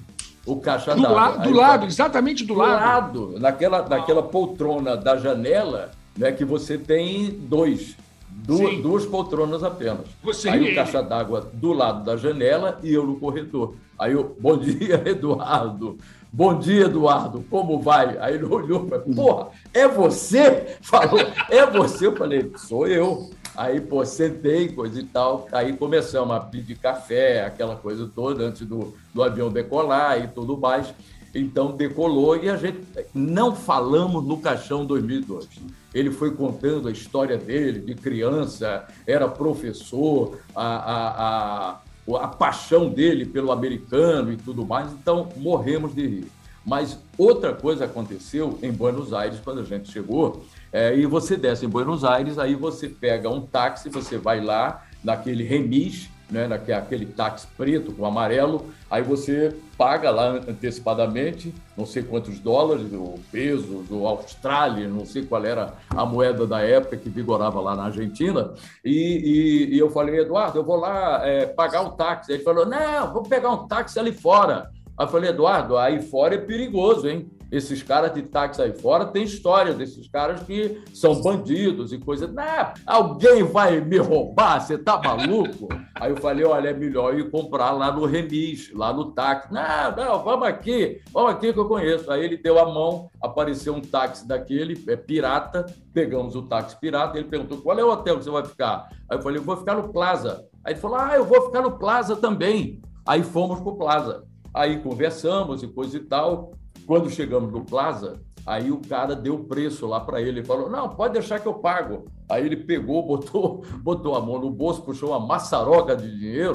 [0.45, 1.09] O caixa d'água.
[1.09, 2.81] La, do lado, exatamente do, do lado.
[2.81, 3.39] lado.
[3.39, 7.95] Naquela, naquela poltrona da janela, né, que você tem dois.
[8.29, 10.07] Duas, duas, poltronas apenas.
[10.23, 13.75] Você Aí o caixa d'água do lado da janela e eu no corredor.
[13.97, 15.97] Aí eu, bom dia, Eduardo.
[16.31, 17.45] Bom dia, Eduardo.
[17.49, 18.17] Como vai?
[18.17, 20.77] Aí ele olhou para porra, é você?
[20.81, 22.07] Falou, é você?
[22.07, 23.29] Eu falei, sou eu.
[23.55, 25.47] Aí, pô, sentei, coisa e tal.
[25.51, 30.57] Aí começamos a pedir café, aquela coisa toda, antes do, do avião decolar e tudo
[30.57, 30.93] mais.
[31.35, 32.81] Então, decolou e a gente
[33.13, 35.47] não falamos no Caixão 2002.
[35.93, 41.81] Ele foi contando a história dele, de criança, era professor, a, a, a
[42.19, 46.31] a paixão dele pelo americano e tudo mais, então morremos de rir.
[46.65, 51.67] Mas outra coisa aconteceu em Buenos Aires quando a gente chegou, é, e você desce
[51.67, 57.05] em Buenos Aires, aí você pega um táxi, você vai lá naquele remis, né, naquele
[57.05, 63.91] táxi preto com amarelo, aí você paga lá antecipadamente, não sei quantos dólares, ou pesos,
[63.91, 68.53] ou Austrália, não sei qual era a moeda da época que vigorava lá na Argentina,
[68.83, 72.31] e, e, e eu falei, Eduardo, eu vou lá é, pagar um táxi.
[72.31, 74.71] Ele falou, não, vou pegar um táxi ali fora.
[74.97, 77.29] Aí eu falei, Eduardo, aí fora é perigoso, hein?
[77.53, 82.27] Esses caras de táxi aí fora tem história desses caras que são bandidos e coisa.
[82.27, 84.59] Não, alguém vai me roubar?
[84.59, 85.67] Você tá maluco?
[85.93, 89.53] Aí eu falei: olha, é melhor ir comprar lá no remis, lá no táxi.
[89.53, 92.09] Não, não, vamos aqui, vamos aqui que eu conheço.
[92.11, 95.67] Aí ele deu a mão, apareceu um táxi daquele, é pirata.
[95.93, 97.19] Pegamos o táxi pirata.
[97.19, 98.89] Ele perguntou: qual é o hotel que você vai ficar?
[99.07, 100.43] Aí eu falei: eu vou ficar no Plaza.
[100.63, 102.81] Aí ele falou: ah, eu vou ficar no Plaza também.
[103.05, 104.32] Aí fomos para o Plaza.
[104.53, 106.51] Aí conversamos e coisa e tal.
[106.85, 110.89] Quando chegamos no Plaza, aí o cara deu preço lá para ele e falou: Não,
[110.89, 112.05] pode deixar que eu pago.
[112.29, 116.53] Aí ele pegou, botou, botou a mão no bolso, puxou uma maçaroca de dinheiro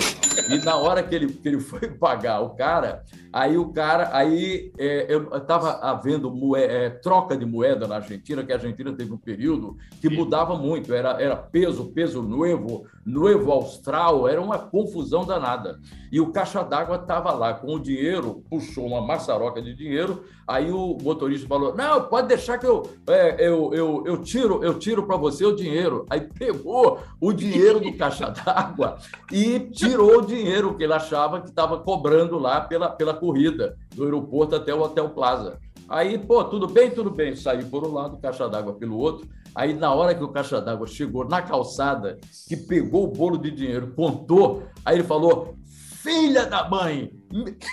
[0.48, 4.72] e na hora que ele, que ele foi pagar o cara, aí o cara, aí
[4.78, 9.12] é, eu estava havendo moeda, é, troca de moeda na Argentina, que a Argentina teve
[9.12, 15.24] um período que mudava muito, era, era peso, peso novo, novo austral, era uma confusão
[15.24, 15.78] danada.
[16.10, 20.70] E o caixa d'água estava lá com o dinheiro, puxou uma maçaroca de dinheiro, aí
[20.70, 25.06] o motorista falou: Não, pode deixar que eu, é, eu, eu, eu tiro, eu tiro
[25.06, 26.06] para você o dinheiro.
[26.08, 28.98] Aí pegou o dinheiro do caixa d'água
[29.32, 34.04] e tirou o dinheiro que ele achava que estava cobrando lá pela, pela corrida do
[34.04, 35.58] aeroporto até o Hotel Plaza.
[35.88, 37.34] Aí, pô, tudo bem, tudo bem.
[37.34, 39.26] Saí por um lado, caixa d'água pelo outro.
[39.54, 43.50] Aí, na hora que o caixa d'água chegou na calçada, que pegou o bolo de
[43.50, 45.54] dinheiro, contou, aí ele falou:
[46.02, 47.10] Filha da mãe!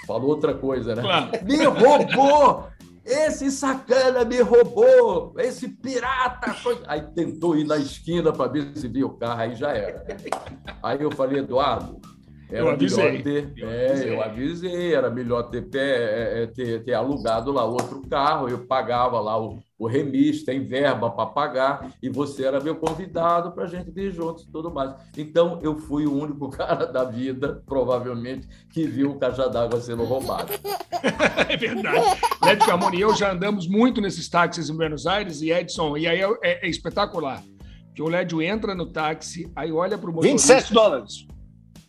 [0.07, 1.01] Falou outra coisa, né?
[1.01, 1.31] Claro.
[1.45, 2.67] Me roubou!
[3.05, 6.55] Esse sacana me roubou, esse pirata.
[6.87, 10.03] Aí tentou ir na esquina para ver se via o carro, aí já era.
[10.81, 12.01] Aí eu falei, Eduardo,
[12.49, 13.21] era eu avisei.
[13.21, 14.09] Ter, eu, é, avisei.
[14.09, 19.19] eu avisei, era melhor ter, é, é, ter, ter, alugado lá outro carro, eu pagava
[19.19, 23.67] lá o, o remis, tem verba para pagar, e você era meu convidado para a
[23.67, 24.93] gente vir juntos e tudo mais.
[25.17, 30.03] Então, eu fui o único cara da vida, provavelmente, que viu o caixa d'água sendo
[30.03, 30.53] roubado.
[31.49, 32.21] é verdade.
[32.41, 36.07] Lédio Camoni e eu já andamos muito nesses táxis em Buenos Aires, e Edson, e
[36.07, 37.43] aí é, é, é espetacular.
[37.93, 40.53] Que o Lédio entra no táxi, aí olha para o motorista...
[40.53, 41.27] 27 dólares.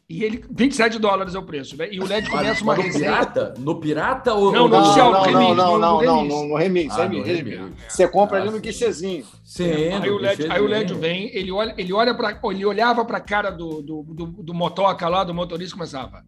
[0.09, 0.45] E ele.
[0.49, 1.89] 27 dólares é o preço, né?
[1.91, 2.77] E o LED começa uma.
[2.77, 3.55] Pirata?
[3.59, 4.69] No pirata ou não?
[4.69, 6.97] No oficial, não, não, não, não, não, no, no remix.
[6.97, 7.61] Ah, remix, remix.
[7.89, 9.25] Você compra ah, ali no guichezinho.
[9.45, 13.05] Sim, aí, o LED, aí o LED vem, ele olha, ele olha para, ele olhava
[13.05, 16.25] para a cara do, do, do, do motoca lá, do motorista e começava.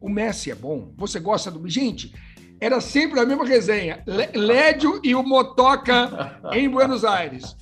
[0.00, 0.92] O Messi é bom.
[0.96, 1.68] Você gosta do.
[1.68, 2.14] Gente,
[2.60, 4.02] era sempre a mesma resenha.
[4.34, 7.56] Lédio e o Motoca em Buenos Aires.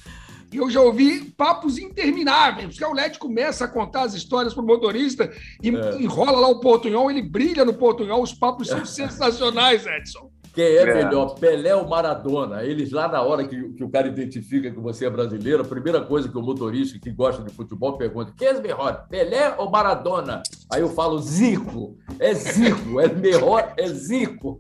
[0.53, 4.63] E eu já ouvi papos intermináveis, porque o LED começa a contar as histórias para
[4.63, 5.31] o motorista
[5.63, 6.03] e é.
[6.03, 10.31] enrola lá o portunhol, ele brilha no portunhol, os papos são sensacionais, Edson.
[10.57, 12.65] Quem é, é, melhor, Pelé ou Maradona?
[12.65, 16.01] Eles lá na hora que, que, o cara identifica que você é brasileiro, a primeira
[16.01, 20.43] coisa que o motorista que gosta de futebol pergunta: quem é melhor, Pelé ou Maradona?
[20.73, 24.59] Aí eu falo: Zico, é Zico, é melhor, é Zico.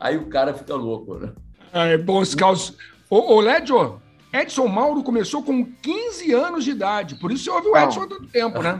[0.00, 1.34] Aí o cara fica louco, né?
[1.74, 2.74] É, bons casos.
[3.10, 4.00] Ô, ô Lédio,
[4.34, 8.06] Edson Mauro começou com 15 anos de idade, por isso você ouve o Edson há
[8.08, 8.76] tanto tempo, né?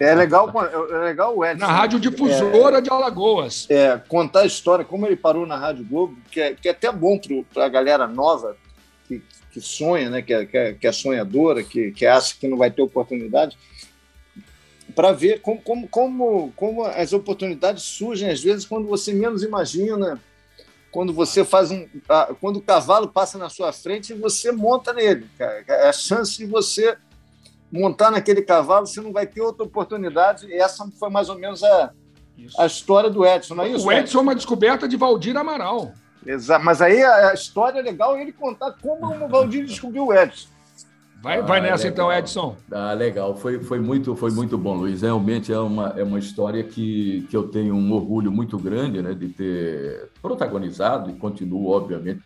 [0.00, 0.50] É legal,
[0.90, 1.58] é legal o Edson.
[1.66, 3.66] Na Rádio Difusora é, de Alagoas.
[3.68, 6.90] É, contar a história, como ele parou na Rádio Globo, que é, que é até
[6.90, 7.20] bom
[7.52, 8.56] para a galera nova
[9.06, 12.48] que, que sonha, né, que, é, que, é, que é sonhadora, que, que acha que
[12.48, 13.58] não vai ter oportunidade,
[14.94, 20.18] para ver como, como, como, como as oportunidades surgem, às vezes, quando você menos imagina
[20.94, 21.88] quando você faz um.
[22.40, 25.28] Quando o cavalo passa na sua frente, você monta nele.
[25.66, 26.96] É a chance de você
[27.70, 30.46] montar naquele cavalo, você não vai ter outra oportunidade.
[30.46, 31.90] E essa foi mais ou menos a,
[32.56, 33.84] a história do Edson, não é isso?
[33.84, 35.92] O Edson é uma descoberta de Valdir Amaral.
[36.24, 36.64] Exato.
[36.64, 40.46] Mas aí a história é legal ele contar como o Valdir descobriu o Edson.
[41.24, 42.54] Vai, vai ah, nessa então, então, Edson.
[42.70, 43.34] Ah, legal.
[43.34, 45.00] Foi, foi, muito, foi muito bom, Luiz.
[45.00, 49.14] Realmente é uma, é uma história que, que eu tenho um orgulho muito grande né,
[49.14, 52.20] de ter protagonizado e continuo, obviamente,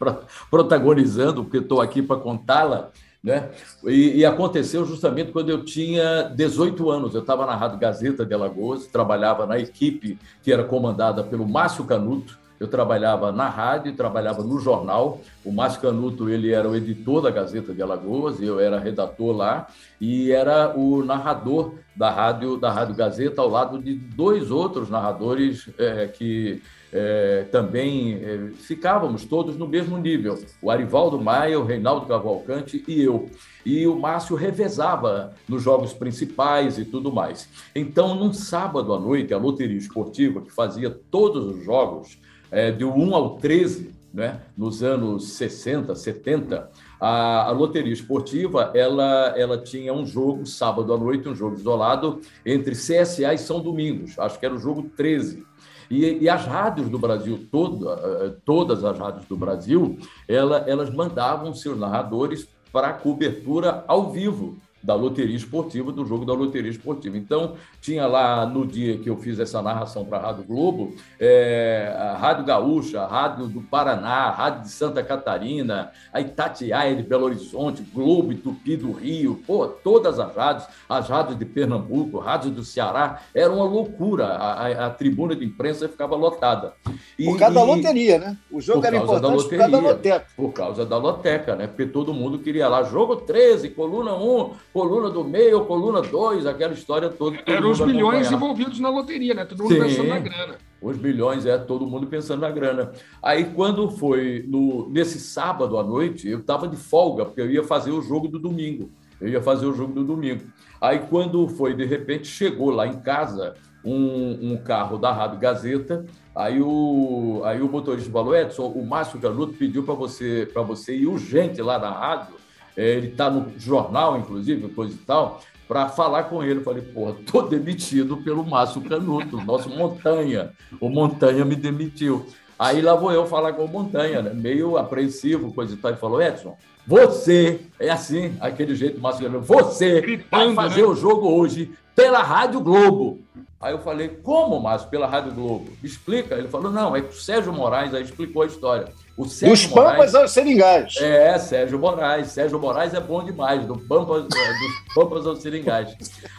[0.50, 2.90] protagonizando, porque estou aqui para contá-la.
[3.22, 3.48] Né?
[3.84, 7.14] E, e, aconteceu justamente quando eu tinha 18 anos.
[7.14, 11.84] Eu estava na Rádio Gazeta de Alagoas, trabalhava na equipe que era comandada pelo Márcio
[11.84, 15.20] Canuto, eu trabalhava na rádio, trabalhava no jornal.
[15.44, 19.68] O Márcio Canuto, ele era o editor da Gazeta de Alagoas, eu era redator lá
[20.00, 25.68] e era o narrador da rádio da Rádio Gazeta ao lado de dois outros narradores
[25.78, 30.38] é, que é, também é, ficávamos todos no mesmo nível.
[30.62, 33.28] O Arivaldo Maia, o Reinaldo Cavalcante e eu.
[33.64, 37.48] E o Márcio revezava nos jogos principais e tudo mais.
[37.74, 42.18] Então, num sábado à noite, a loteria esportiva, que fazia todos os jogos,
[42.50, 49.34] é, de 1 ao 13, né, nos anos 60, 70, a, a, loteria esportiva ela,
[49.36, 54.18] ela tinha um jogo sábado à noite, um jogo isolado entre CSA e São Domingos,
[54.18, 55.46] acho que era o jogo 13.
[55.90, 60.92] E, e as rádios do Brasil, toda, eh, todas as rádios do Brasil, ela, elas
[60.92, 66.70] mandavam seus narradores para a cobertura ao vivo da loteria esportiva, do jogo da loteria
[66.70, 67.16] esportiva.
[67.16, 71.94] Então, tinha lá no dia que eu fiz essa narração para a Rádio Globo, é,
[71.96, 77.02] a Rádio Gaúcha, a Rádio do Paraná, a Rádio de Santa Catarina, a Itatiaia de
[77.02, 82.52] Belo Horizonte, Globo Tupi do Rio, pô, todas as rádios, as rádios de Pernambuco, rádios
[82.52, 84.26] do Ceará, era uma loucura.
[84.26, 86.72] A, a, a tribuna de imprensa ficava lotada.
[87.18, 88.36] E, por causa e, da loteria, né?
[88.50, 90.26] O jogo era importante loteria, por causa da loteca.
[90.36, 91.66] Por causa da loteca, né?
[91.66, 96.72] Porque todo mundo queria lá, jogo 13, coluna 1, coluna do meio, coluna 2, aquela
[96.72, 97.38] história toda.
[97.46, 99.44] Eram os milhões envolvidos na loteria, né?
[99.44, 100.54] Todo mundo Sim, pensando na grana.
[100.80, 102.92] Os bilhões, é, todo mundo pensando na grana.
[103.22, 107.64] Aí, quando foi no, nesse sábado à noite, eu estava de folga, porque eu ia
[107.64, 108.90] fazer o jogo do domingo.
[109.20, 110.44] Eu ia fazer o jogo do domingo.
[110.80, 113.54] Aí, quando foi, de repente, chegou lá em casa
[113.84, 116.06] um, um carro da Rádio Gazeta.
[116.34, 121.06] Aí o, aí o motorista falou: Edson, o Márcio Canuto pediu para você, você ir
[121.08, 122.38] urgente lá na rádio
[122.78, 126.60] ele está no jornal, inclusive, coisa e tal, para falar com ele.
[126.60, 130.52] Eu falei, porra, tô demitido pelo Márcio Canuto, nosso Montanha.
[130.80, 132.24] O Montanha me demitiu.
[132.56, 134.32] Aí lá vou eu falar com o Montanha, né?
[134.32, 135.90] meio apreensivo, coisa e tal.
[135.90, 140.86] Ele falou, Edson, você, é assim, aquele jeito, Márcio Canuto, você vai fazer né?
[140.88, 143.20] o jogo hoje pela Rádio Globo.
[143.60, 145.72] Aí eu falei, como, Márcio, pela Rádio Globo?
[145.82, 146.36] Explica.
[146.36, 148.92] Ele falou, não, é que o Sérgio Moraes aí explicou a história.
[149.18, 150.96] O Sérgio dos Moraes, Pampas aos Seringais.
[150.98, 152.28] É, Sérgio Moraes.
[152.28, 155.92] Sérgio Moraes é bom demais, do Pampas, é, dos Pampas aos Seringais.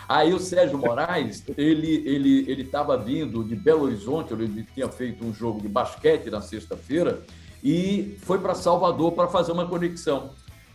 [0.07, 5.25] Aí o Sérgio Moraes, ele ele ele estava vindo de Belo Horizonte, ele tinha feito
[5.25, 7.19] um jogo de basquete na sexta-feira
[7.61, 10.29] e foi para Salvador para fazer uma conexão.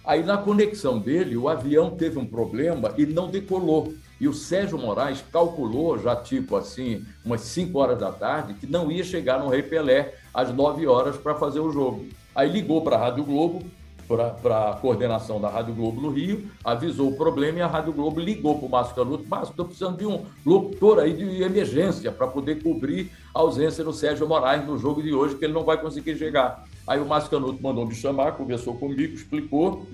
[0.05, 3.95] Aí na conexão dele, o avião teve um problema e não decolou.
[4.21, 8.93] E o Sérgio Moraes calculou, já tipo assim, umas 5 horas da tarde, que não
[8.93, 12.07] ia chegar no Rei Pelé às 9 horas para fazer o jogo.
[12.35, 13.63] Aí ligou para a Rádio Globo,
[14.07, 18.21] para a coordenação da Rádio Globo no Rio, avisou o problema e a Rádio Globo
[18.21, 19.27] ligou para o Márcio Canuto.
[19.27, 23.93] Márcio, estou precisando de um locutor aí de emergência para poder cobrir a ausência do
[23.93, 26.65] Sérgio Moraes no jogo de hoje, que ele não vai conseguir chegar.
[26.87, 29.87] Aí o Márcio Canuto mandou me chamar, conversou comigo, explicou,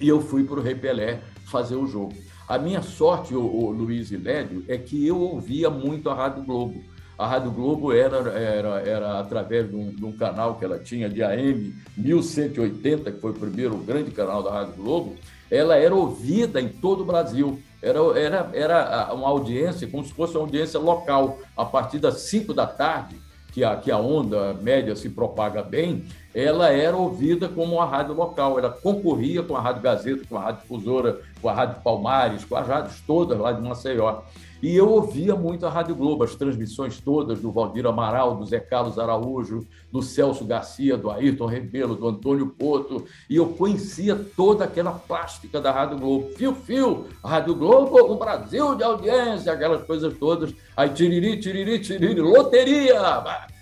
[0.00, 2.14] e eu fui para o Rei Pelé fazer o jogo.
[2.48, 6.44] A minha sorte, o, o Luiz e Lédio, é que eu ouvia muito a Rádio
[6.44, 6.82] Globo.
[7.22, 11.08] A Rádio Globo era, era, era através de um, de um, canal que ela tinha
[11.08, 15.16] de AM 1180, que foi o primeiro grande canal da Rádio Globo,
[15.48, 17.60] ela era ouvida em todo o Brasil.
[17.80, 21.38] Era, era, era uma audiência, como se fosse uma audiência local.
[21.56, 23.16] A partir das 5 da tarde,
[23.52, 28.14] que a, que a onda média se propaga bem, ela era ouvida como uma rádio
[28.14, 28.58] local.
[28.58, 32.56] Ela concorria com a Rádio Gazeta, com a Rádio Difusora, com a Rádio Palmares, com
[32.56, 34.22] as rádios todas lá de Maceió.
[34.62, 38.60] E eu ouvia muito a Rádio Globo, as transmissões todas do Valdir Amaral, do Zé
[38.60, 44.62] Carlos Araújo, do Celso Garcia, do Ayrton Rebelo, do Antônio Poto, e eu conhecia toda
[44.62, 46.28] aquela plástica da Rádio Globo.
[46.36, 50.54] Fio, fio, Rádio Globo, um Brasil de audiência, aquelas coisas todas.
[50.76, 53.02] Aí, tiriri, tiriri, tiriri, loteria!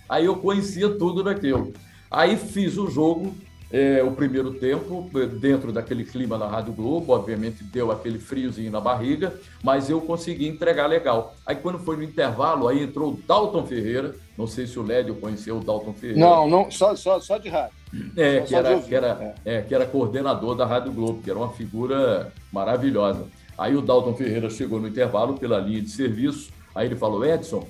[0.06, 1.72] Aí eu conhecia tudo daquilo.
[2.10, 3.34] Aí fiz o jogo
[3.72, 8.80] é, o primeiro tempo, dentro daquele clima da Rádio Globo, obviamente deu aquele friozinho na
[8.80, 11.36] barriga, mas eu consegui entregar legal.
[11.46, 15.14] Aí quando foi no intervalo, aí entrou o Dalton Ferreira, não sei se o Lédio
[15.14, 16.20] conheceu o Dalton Ferreira.
[16.20, 17.78] Não, não, só, só, só de rádio.
[18.16, 19.56] É, que era, que, era, é.
[19.56, 19.62] é.
[19.62, 23.26] que era coordenador da Rádio Globo, que era uma figura maravilhosa.
[23.56, 27.66] Aí o Dalton Ferreira chegou no intervalo pela linha de serviço, aí ele falou, Edson,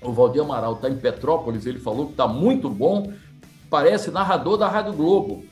[0.00, 3.12] o Valdir Amaral está em Petrópolis, ele falou que está muito bom,
[3.70, 5.44] parece narrador da Rádio Globo.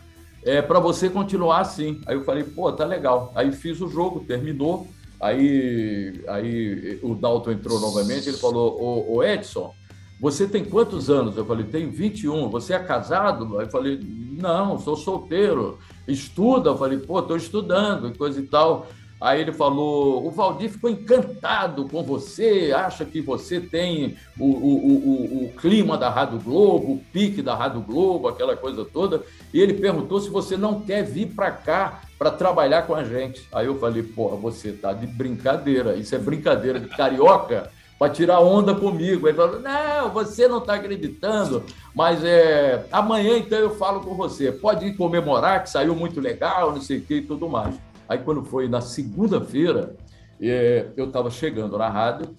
[0.45, 2.01] É para você continuar assim.
[2.07, 3.33] Aí eu falei, pô, tá legal.
[3.35, 4.87] Aí fiz o jogo, terminou.
[5.21, 8.29] Aí, aí o Dalton entrou novamente.
[8.29, 9.73] Ele falou: Ô, Edson,
[10.21, 11.37] você tem quantos anos?
[11.37, 12.49] Eu falei: tenho 21.
[12.51, 13.59] Você é casado?
[13.59, 15.79] Aí eu falei: não, sou solteiro.
[16.07, 16.71] Estuda?
[16.71, 18.87] Eu falei: pô, estou estudando e coisa e tal.
[19.21, 24.77] Aí ele falou: o Valdir ficou encantado com você, acha que você tem o, o,
[24.77, 29.23] o, o, clima da Rádio Globo, o pique da Rádio Globo, aquela coisa toda.
[29.55, 33.49] E ele perguntou se você não quer vir para cá para trabalhar com a gente.
[33.53, 38.41] Aí eu falei: porra, você tá de brincadeira, isso é brincadeira de carioca para tirar
[38.41, 39.27] onda comigo.
[39.27, 44.53] Ele falou: não, você não está acreditando, mas é, amanhã então eu falo com você.
[44.53, 47.75] Pode ir comemorar, que saiu muito legal, não sei o que e tudo mais.
[48.09, 49.97] Aí, quando foi na segunda-feira,
[50.41, 52.35] é, eu estava chegando na rádio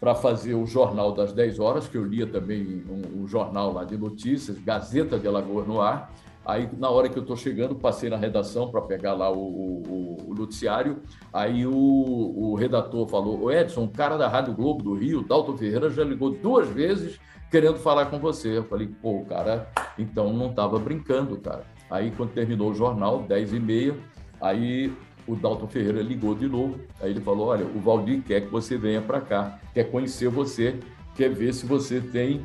[0.00, 3.84] para fazer o Jornal das 10 Horas, que eu lia também um, um jornal lá
[3.84, 6.12] de notícias, Gazeta de Alagoas no ar.
[6.44, 10.16] Aí, na hora que eu estou chegando, passei na redação para pegar lá o, o,
[10.28, 10.98] o, noticiário.
[11.32, 15.56] Aí o, o redator falou: o Edson, um cara da Rádio Globo do Rio, Dalton
[15.56, 17.18] Ferreira, já ligou duas vezes
[17.50, 18.58] querendo falar com você.
[18.58, 21.64] Eu falei: pô, cara, então não estava brincando, cara.
[21.90, 23.96] Aí, quando terminou o jornal, 10 e meia,
[24.40, 24.92] Aí
[25.26, 26.78] o Dalton Ferreira ligou de novo.
[27.00, 30.78] Aí ele falou: Olha, o Valdir quer que você venha para cá, quer conhecer você,
[31.14, 32.44] quer ver se você tem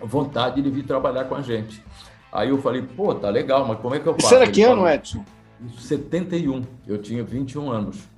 [0.00, 1.82] vontade de vir trabalhar com a gente.
[2.32, 4.26] Aí eu falei: Pô, tá legal, mas como é que eu faço?
[4.26, 5.24] Isso era que ano, Edson?
[5.78, 6.62] 71.
[6.86, 8.08] Eu tinha 21 anos,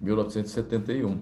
[0.00, 1.20] 1971.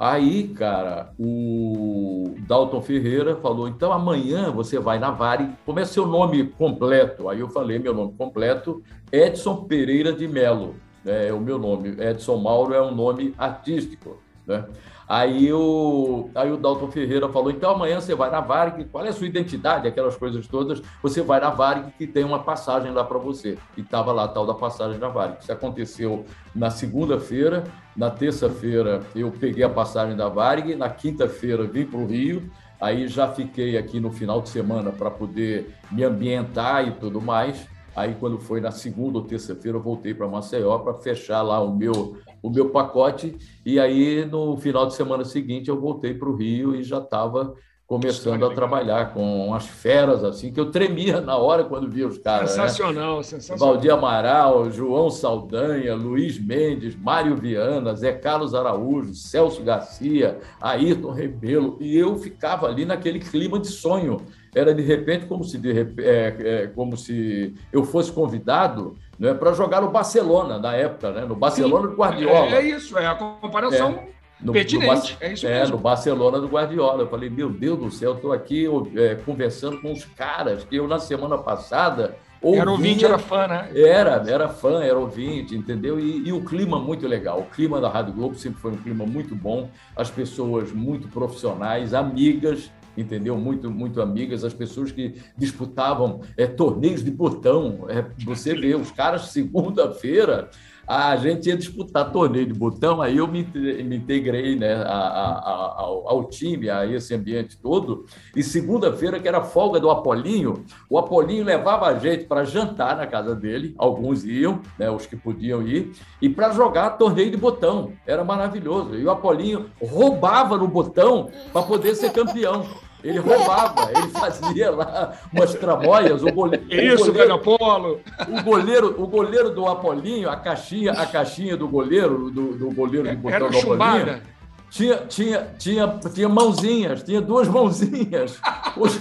[0.00, 5.50] Aí, cara, o Dalton Ferreira falou: então amanhã você vai na Vare.
[5.66, 7.28] Como é seu nome completo?
[7.28, 8.82] Aí eu falei: meu nome completo,
[9.12, 10.74] Edson Pereira de Melo.
[11.04, 12.02] É, é o meu nome.
[12.02, 14.16] Edson Mauro é um nome artístico.
[14.46, 14.64] Né?
[15.08, 19.08] Aí o, aí o Dalton Ferreira falou: então amanhã você vai na Varig, qual é
[19.08, 23.02] a sua identidade, aquelas coisas todas, você vai na Varig que tem uma passagem lá
[23.04, 23.58] para você.
[23.76, 25.38] E estava lá a tal da passagem da Varig.
[25.40, 26.24] Isso aconteceu
[26.54, 27.64] na segunda-feira,
[27.96, 32.50] na terça-feira eu peguei a passagem da Varig, na quinta-feira vim para o Rio,
[32.80, 37.68] aí já fiquei aqui no final de semana para poder me ambientar e tudo mais.
[37.94, 41.74] Aí, quando foi na segunda ou terça-feira, eu voltei para Maceió para fechar lá o
[41.74, 43.36] meu, o meu pacote.
[43.64, 47.54] E aí, no final de semana seguinte, eu voltei para o Rio e já estava
[47.90, 52.18] começando a trabalhar com umas feras assim, que eu tremia na hora quando via os
[52.18, 52.56] caras.
[52.56, 52.62] Né?
[52.62, 53.22] Sensacional, né?
[53.24, 53.74] sensacional.
[53.74, 61.78] Valdir Amaral, João Saldanha, Luiz Mendes, Mário Viana, Zé Carlos Araújo, Celso Garcia, Ayrton Rebelo.
[61.80, 64.18] E eu ficava ali naquele clima de sonho
[64.54, 69.52] era de repente como se, de, é, é, como se eu fosse convidado né, para
[69.52, 72.46] jogar no Barcelona na época, né, no Barcelona Sim, do Guardiola.
[72.46, 74.08] É, é, isso, é a comparação é,
[74.40, 75.18] no, pertinente.
[75.20, 75.76] No, é isso é, mesmo.
[75.76, 77.02] no Barcelona do Guardiola.
[77.02, 80.88] Eu falei, meu Deus do céu, estou aqui é, conversando com os caras que eu
[80.88, 83.70] na semana passada Ouvia, era ouvinte, era fã, né?
[83.74, 86.00] Era, era fã, era ouvinte, entendeu?
[86.00, 87.40] E, e, o clima muito legal.
[87.40, 91.92] O clima da Rádio Globo sempre foi um clima muito bom, as pessoas muito profissionais,
[91.92, 93.36] amigas, entendeu?
[93.36, 97.86] Muito, muito amigas, as pessoas que disputavam é, torneios de botão.
[97.88, 100.50] É, você vê, os caras, segunda-feira,
[100.92, 105.74] a gente ia disputar torneio de botão, aí eu me, me integrei né, a, a,
[105.82, 108.06] ao, ao, time, a esse ambiente todo.
[108.34, 113.06] E segunda-feira, que era folga do Apolinho, o Apolinho levava a gente para jantar na
[113.06, 117.92] casa dele, alguns iam, né, os que podiam ir, e para jogar torneio de botão.
[118.04, 118.96] Era maravilhoso.
[118.96, 122.66] E o Apolinho roubava no botão para poder ser campeão.
[123.02, 126.22] Ele roubava, ele fazia lá umas tramóias.
[126.22, 128.00] O goleiro, Isso, o goleiro, Apolo.
[128.28, 133.08] O goleiro, o goleiro do Apolinho, a caixinha, a caixinha do goleiro, do, do goleiro
[133.08, 133.60] de botão do Apolinho.
[133.62, 134.22] chumbada.
[134.70, 138.38] Tinha, tinha, tinha, tinha mãozinhas, tinha duas mãozinhas.
[138.76, 139.00] Os,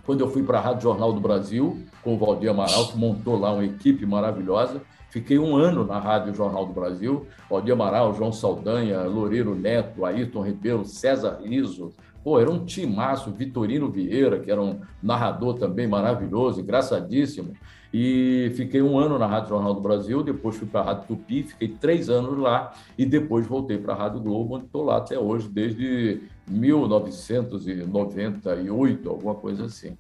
[0.04, 3.38] quando eu fui para a Rádio Jornal do Brasil, com o Valdir Amaral, que montou
[3.38, 4.82] lá uma equipe maravilhosa.
[5.08, 7.28] Fiquei um ano na Rádio Jornal do Brasil.
[7.48, 11.94] Valdir Amaral, João Saldanha, Loureiro Neto, Ayrton Ribeiro, César Riso.
[12.26, 17.52] Pô, era um timaço, Vitorino Vieira, que era um narrador também maravilhoso, engraçadíssimo.
[17.94, 21.44] E fiquei um ano na Rádio Jornal do Brasil, depois fui para a Rádio Tupi,
[21.44, 25.16] fiquei três anos lá e depois voltei para a Rádio Globo, onde estou lá até
[25.16, 29.96] hoje, desde 1998, alguma coisa assim.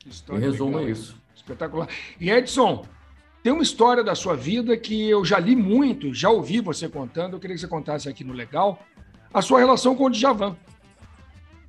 [0.00, 1.16] Que Em história resumo, legal, é isso.
[1.34, 1.88] Espetacular.
[2.20, 2.84] E Edson,
[3.42, 7.36] tem uma história da sua vida que eu já li muito, já ouvi você contando,
[7.36, 8.78] eu queria que você contasse aqui no Legal,
[9.32, 10.54] a sua relação com o Djavan.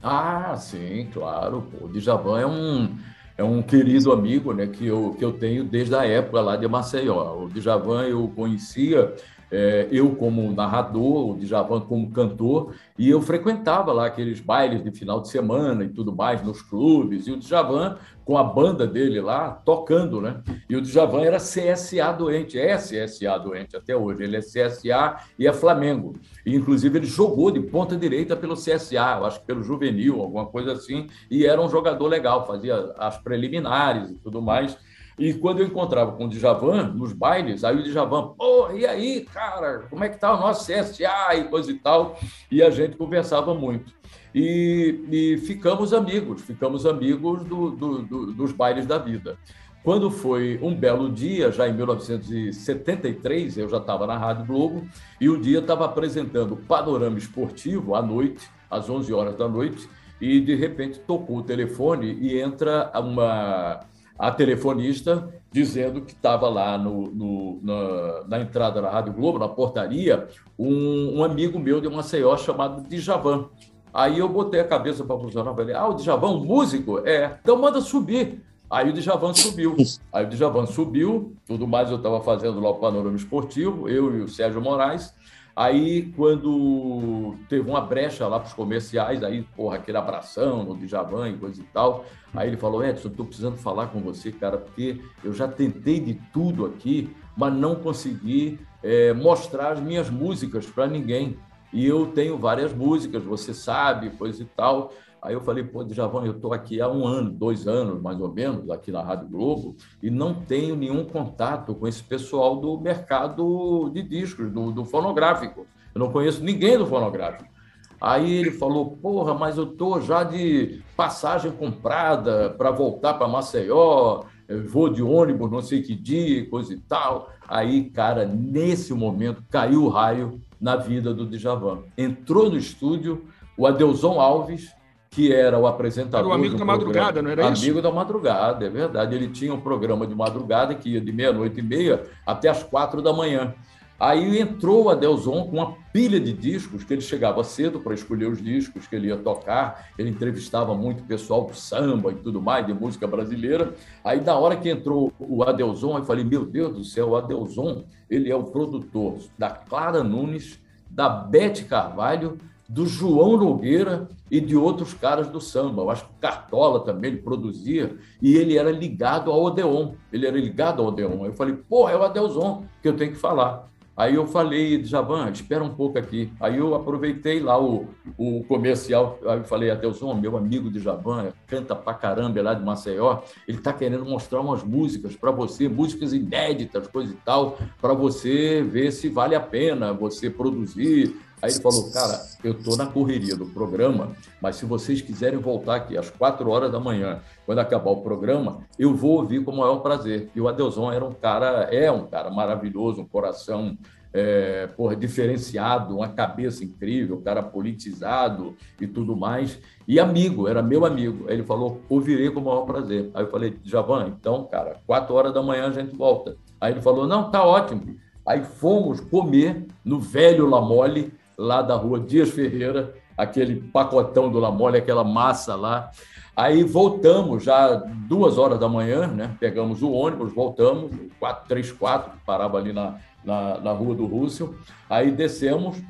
[0.01, 1.61] Ah, sim, claro.
[1.71, 1.85] Pô.
[1.85, 2.97] O Djavan é um,
[3.37, 6.67] é um querido amigo né, que, eu, que eu tenho desde a época lá de
[6.67, 7.43] Maceió.
[7.45, 9.15] O Djavan eu conhecia,
[9.51, 14.91] é, eu como narrador, o Djavan como cantor, e eu frequentava lá aqueles bailes de
[14.91, 19.19] final de semana e tudo mais, nos clubes, e o Djavan com a banda dele
[19.19, 20.41] lá tocando, né?
[20.69, 25.45] E o Djavan era CSA doente, é CSA doente até hoje, ele é CSA e
[25.45, 26.15] é Flamengo.
[26.45, 30.45] E, inclusive, ele jogou de ponta direita pelo CSA, eu acho que pelo juvenil, alguma
[30.45, 34.77] coisa assim, e era um jogador legal, fazia as preliminares e tudo mais.
[35.21, 39.21] E quando eu encontrava com o Djavan nos bailes, aí o Djavan, pô, e aí,
[39.31, 42.17] cara, como é que tá o nosso CSA e coisa e tal?
[42.49, 43.93] E a gente conversava muito.
[44.33, 49.37] E, e ficamos amigos, ficamos amigos do, do, do, dos bailes da vida.
[49.83, 54.87] Quando foi um belo dia, já em 1973, eu já estava na Rádio Globo,
[55.19, 59.87] e um dia estava apresentando o Panorama Esportivo à noite, às 11 horas da noite,
[60.19, 63.90] e de repente tocou o telefone e entra uma
[64.21, 69.47] a telefonista dizendo que estava lá no, no, na, na, entrada da Rádio Globo, na
[69.49, 73.49] portaria, um, um amigo meu de Maceió chamado Djavan.
[73.91, 76.99] Aí eu botei a cabeça para funcionar, falei, ah, o Djavan, um músico?
[76.99, 78.43] É, então manda subir.
[78.69, 79.75] Aí o Djavan subiu.
[80.13, 84.21] Aí o Djavan subiu, tudo mais eu estava fazendo lá o Panorama Esportivo, eu e
[84.21, 85.15] o Sérgio Moraes.
[85.55, 91.29] Aí, quando teve uma brecha lá para os comerciais, aí, porra, aquele abração no Djavan
[91.29, 92.05] e coisa e tal.
[92.33, 96.13] Aí ele falou: Edson, estou precisando falar com você, cara, porque eu já tentei de
[96.31, 101.37] tudo aqui, mas não consegui é, mostrar as minhas músicas para ninguém.
[101.73, 104.93] E eu tenho várias músicas, você sabe, coisa e tal.
[105.21, 108.33] Aí eu falei, pô, Djavan, eu estou aqui há um ano, dois anos mais ou
[108.33, 113.91] menos, aqui na Rádio Globo, e não tenho nenhum contato com esse pessoal do mercado
[113.93, 115.67] de discos, do, do fonográfico.
[115.93, 117.51] Eu não conheço ninguém do fonográfico.
[117.99, 124.23] Aí ele falou, porra, mas eu estou já de passagem comprada para voltar para Maceió,
[124.67, 127.29] vou de ônibus, não sei que dia, coisa e tal.
[127.47, 131.83] Aí, cara, nesse momento caiu o raio na vida do Djavan.
[131.95, 133.23] Entrou no estúdio
[133.55, 134.71] o Adelson Alves,
[135.11, 136.19] que era o apresentador.
[136.19, 136.77] Era o amigo da programa.
[136.77, 137.65] madrugada, não era amigo isso?
[137.65, 139.13] Amigo da madrugada, é verdade.
[139.13, 143.01] Ele tinha um programa de madrugada que ia de meia-noite e meia até as quatro
[143.01, 143.53] da manhã.
[143.99, 148.27] Aí entrou o Adelson com uma pilha de discos, que ele chegava cedo para escolher
[148.27, 149.89] os discos que ele ia tocar.
[149.99, 153.75] Ele entrevistava muito pessoal do samba e tudo mais, de música brasileira.
[154.03, 157.83] Aí, na hora que entrou o Adelson, eu falei: Meu Deus do céu, o Adelson,
[158.09, 160.57] ele é o produtor da Clara Nunes,
[160.89, 162.37] da Bete Carvalho,
[162.67, 165.81] do João Nogueira e de outros caras do samba.
[165.81, 169.91] Eu acho que Cartola também ele produzia e ele era ligado ao Odeon.
[170.11, 171.25] Ele era ligado ao Odeon.
[171.25, 173.69] Eu falei, pô, é o Adelson que eu tenho que falar.
[173.95, 176.31] Aí eu falei, Javan, espera um pouco aqui.
[176.39, 181.27] Aí eu aproveitei lá o, o comercial, aí eu falei, Adelson, meu amigo de Javan,
[181.45, 186.13] canta pra caramba lá de Maceió, ele está querendo mostrar umas músicas para você, músicas
[186.13, 191.13] inéditas, coisa e tal, para você ver se vale a pena você produzir.
[191.41, 194.11] Aí ele falou, cara, eu estou na correria do programa,
[194.41, 198.59] mas se vocês quiserem voltar aqui às quatro horas da manhã, quando acabar o programa,
[198.77, 200.29] eu vou ouvir com o maior prazer.
[200.35, 203.77] E o Adelson era um cara, é um cara maravilhoso, um coração
[204.13, 210.85] é, porra, diferenciado, uma cabeça incrível, cara politizado e tudo mais, e amigo, era meu
[210.85, 211.25] amigo.
[211.27, 213.09] Aí ele falou, ouvirei com o maior prazer.
[213.13, 216.35] Aí eu falei, Javan, então, cara, quatro horas da manhã a gente volta.
[216.59, 217.95] Aí ele falou, não, tá ótimo.
[218.25, 224.77] Aí fomos comer no velho Lamole, lá da rua Dias Ferreira, aquele pacotão do Lamole,
[224.77, 225.91] aquela massa lá.
[226.35, 229.35] Aí voltamos já duas horas da manhã, né?
[229.39, 234.55] Pegamos o ônibus, voltamos, quatro, três, quatro, parava ali na, na, na rua do Russell.
[234.89, 235.81] Aí descemos,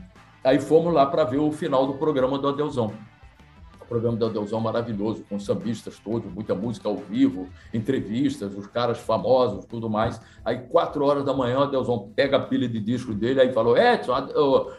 [0.44, 2.92] aí fomos lá para ver o final do programa do Adeusão
[3.92, 9.66] programa da Deusão maravilhoso, com sambistas todos, muita música ao vivo, entrevistas, os caras famosos,
[9.66, 10.22] tudo mais.
[10.46, 13.78] Aí, quatro horas da manhã, o Deusão pega a pilha de disco dele, aí falou,
[13.78, 14.14] Edson,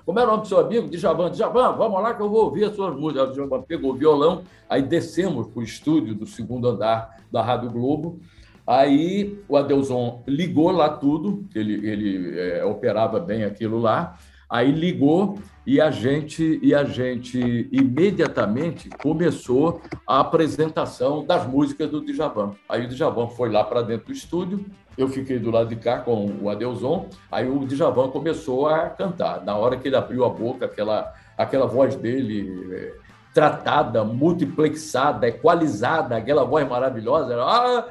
[0.07, 0.89] como é o nome do seu amigo?
[0.89, 3.29] Djavan, Djavan, vamos lá que eu vou ouvir as suas músicas.
[3.29, 7.71] O Djavan pegou o violão, aí descemos para o estúdio do segundo andar da Rádio
[7.71, 8.19] Globo,
[8.65, 14.17] Aí o Adelson ligou lá tudo, ele, ele é, operava bem aquilo lá,
[14.53, 22.05] Aí ligou e a gente e a gente imediatamente começou a apresentação das músicas do
[22.05, 22.55] Djavan.
[22.69, 24.65] Aí o Djavan foi lá para dentro do estúdio,
[24.97, 29.45] eu fiquei do lado de cá com o Adelson, aí o Djavan começou a cantar.
[29.45, 32.95] Na hora que ele abriu a boca, aquela aquela voz dele é,
[33.33, 37.87] tratada, multiplexada, equalizada, aquela voz maravilhosa, era, ah,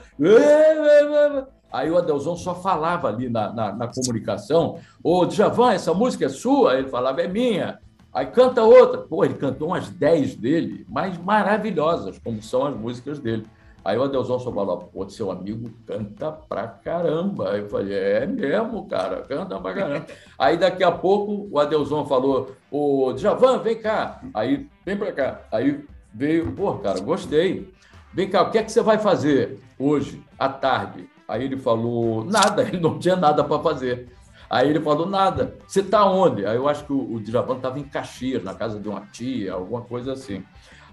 [1.72, 6.30] Aí o Adelson só falava ali na, na, na comunicação: Ô, Djavan, essa música é
[6.30, 6.78] sua?
[6.78, 7.80] Ele falava: é minha.
[8.14, 9.00] Aí canta outra.
[9.00, 13.46] Pô, ele cantou umas 10 dele, mas maravilhosas, como são as músicas dele.
[13.84, 17.52] Aí o Adelson só falou: pô, seu amigo canta pra caramba.
[17.52, 20.06] Aí eu falei: é mesmo, cara, canta pra caramba.
[20.38, 24.22] Aí daqui a pouco o Adelson falou: ô, Djavan, vem cá.
[24.34, 25.42] Aí, vem pra cá.
[25.52, 27.74] Aí veio: pô, cara, gostei.
[28.14, 31.10] Vem cá, o que é que você vai fazer hoje, à tarde?
[31.32, 34.10] Aí ele falou, nada, ele não tinha nada para fazer.
[34.50, 36.46] Aí ele falou, nada, você está onde?
[36.46, 39.54] Aí eu acho que o, o Djavan estava em Caxias, na casa de uma tia,
[39.54, 40.44] alguma coisa assim.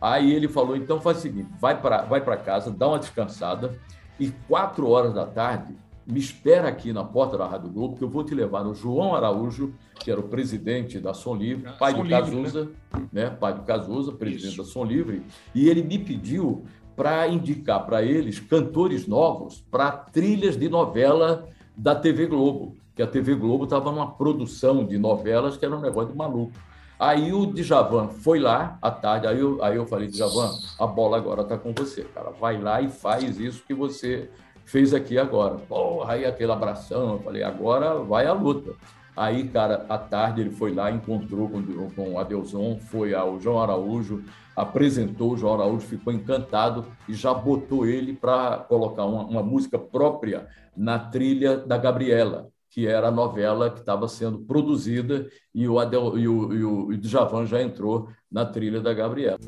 [0.01, 3.76] Aí ele falou, então faz o seguinte, vai para vai casa, dá uma descansada
[4.18, 5.74] e quatro horas da tarde
[6.09, 9.14] me espera aqui na porta da Rádio Globo, que eu vou te levar no João
[9.14, 13.09] Araújo, que era o presidente da Som Livre, pai Som do Livre, Cazuza, né?
[13.12, 13.30] né?
[13.30, 14.57] Pai do Cazuza, presidente Isso.
[14.57, 15.22] da Som Livre,
[15.55, 16.64] e ele me pediu
[16.99, 21.46] para indicar para eles cantores novos para trilhas de novela
[21.76, 25.80] da TV Globo, que a TV Globo estava numa produção de novelas que era um
[25.80, 26.53] negócio de maluco.
[26.99, 31.16] Aí o Djavan foi lá à tarde, aí eu, aí eu falei, Djavan, a bola
[31.16, 32.30] agora está com você, cara.
[32.30, 34.28] Vai lá e faz isso que você
[34.64, 35.55] fez aqui agora.
[35.55, 38.72] Porra, aí aquele abração, eu falei, agora vai a luta.
[39.18, 44.22] Aí, cara, à tarde ele foi lá, encontrou com, o Adelson, foi ao João Araújo,
[44.54, 49.76] apresentou, o João Araújo ficou encantado e já botou ele para colocar uma, uma, música
[49.76, 50.46] própria
[50.76, 56.16] na trilha da Gabriela, que era a novela que estava sendo produzida e o, Adel,
[56.16, 59.38] e o, e o Djavan já entrou na trilha da Gabriela.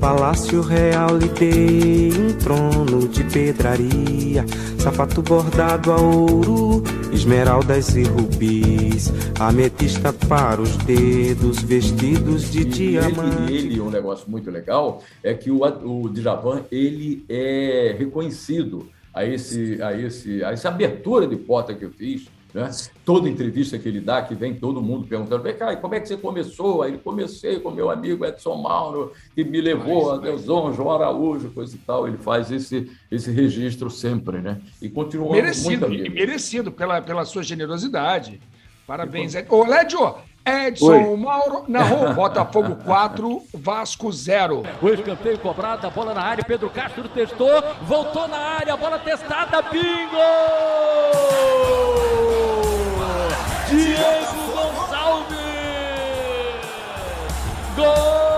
[0.00, 4.44] Palácio Real lhe dei um trono de pedraria,
[4.78, 13.52] sapato bordado a ouro, esmeraldas e rubis, ametista para os dedos, vestidos de e diamante.
[13.52, 19.24] Ele, ele, um negócio muito legal é que o, o Djavan ele é reconhecido a
[19.24, 22.70] esse, a esse, a essa abertura de porta que eu fiz né?
[23.04, 26.08] Toda entrevista que ele dá, que vem todo mundo perguntando, vem cá, como é que
[26.08, 26.82] você começou?
[26.82, 31.50] Aí ele comecei com meu amigo Edson Mauro, que me levou a Deusão, João Araújo,
[31.50, 32.08] coisa e tal.
[32.08, 34.60] Ele faz esse, esse registro sempre, né?
[34.80, 38.40] E continua merecido, muito merecido pela, pela sua generosidade.
[38.86, 39.34] Parabéns.
[39.50, 40.14] Ô, Lédio,
[40.46, 41.16] Edson Oi.
[41.16, 44.62] Mauro narrou Botafogo 4, Vasco 0.
[44.80, 48.98] O escanteio cobrado, a bola na área, Pedro Castro testou, voltou na área, a bola
[48.98, 50.18] testada, bingo!
[53.70, 55.36] Diego Gonçalves!
[57.76, 58.37] Gol!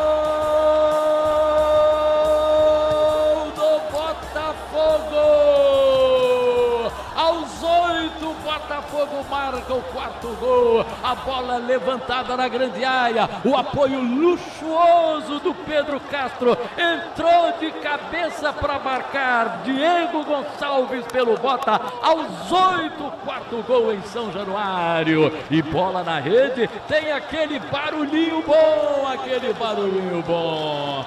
[9.51, 10.87] Marca o quarto gol.
[11.03, 13.29] A bola levantada na grande área.
[13.45, 16.57] O apoio luxuoso do Pedro Castro.
[16.79, 19.63] Entrou de cabeça para marcar.
[19.65, 21.73] Diego Gonçalves pelo Bota.
[21.73, 25.33] Aos oito, quarto gol em São Januário.
[25.51, 26.69] E bola na rede.
[26.87, 29.07] Tem aquele barulhinho bom.
[29.09, 31.05] Aquele barulhinho bom.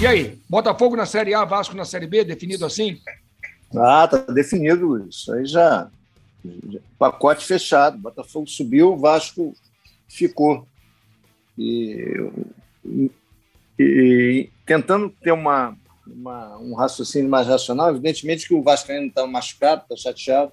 [0.00, 2.98] E aí, Botafogo na Série A, Vasco na Série B, definido assim?
[3.74, 5.32] Ah, tá definido isso.
[5.32, 5.88] Aí já
[6.98, 7.98] pacote fechado.
[7.98, 9.54] Botafogo subiu, o Vasco
[10.08, 10.66] ficou.
[11.56, 12.30] E,
[12.84, 13.10] e,
[13.78, 15.76] e tentando ter uma,
[16.06, 20.52] uma, um raciocínio mais racional, evidentemente que o Vasco ainda está machucado, está chateado.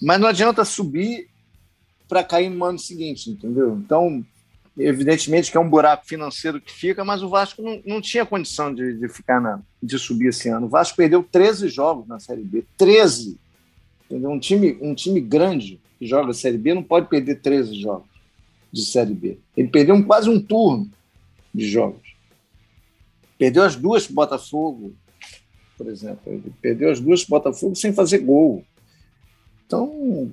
[0.00, 1.28] Mas não adianta subir
[2.08, 3.76] para cair no ano seguinte, entendeu?
[3.76, 4.24] Então,
[4.78, 8.72] evidentemente que é um buraco financeiro que fica, mas o Vasco não, não tinha condição
[8.72, 10.66] de, de ficar na, de subir esse ano.
[10.66, 12.64] O Vasco perdeu 13 jogos na Série B.
[12.76, 13.38] 13!
[14.08, 14.30] Entendeu?
[14.30, 18.08] Um time, um time grande que joga Série B não pode perder 13 jogos
[18.72, 19.38] de Série B.
[19.56, 20.90] Ele perdeu quase um turno
[21.54, 22.16] de jogos.
[23.38, 24.94] Perdeu as duas Botafogo,
[25.76, 26.20] por exemplo.
[26.26, 28.64] Ele perdeu as duas Botafogo sem fazer gol.
[29.66, 30.30] Então,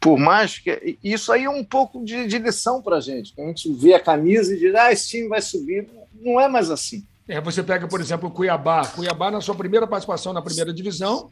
[0.00, 0.98] por mais que.
[1.04, 3.34] Isso aí é um pouco de, de lição para a gente.
[3.38, 5.86] A gente vê a camisa e diz, ah, esse time vai subir.
[6.20, 7.04] Não é mais assim.
[7.28, 8.86] É, você pega, por exemplo, o Cuiabá.
[8.86, 11.30] Cuiabá, na sua primeira participação na primeira divisão,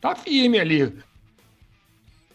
[0.00, 0.92] tá firme ali.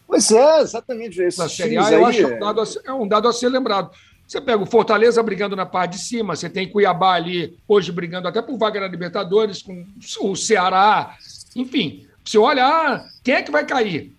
[0.06, 1.20] Pois é, exatamente.
[1.20, 2.36] Esses na Série A, eu acho é...
[2.36, 3.90] Um dado a, é um dado a ser lembrado.
[4.26, 8.26] Você pega o Fortaleza brigando na parte de cima, você tem Cuiabá ali, hoje brigando
[8.26, 9.86] até por vaga na Libertadores, com
[10.20, 11.16] o Ceará.
[11.54, 14.12] Enfim, você olha, ah, quem é que vai cair?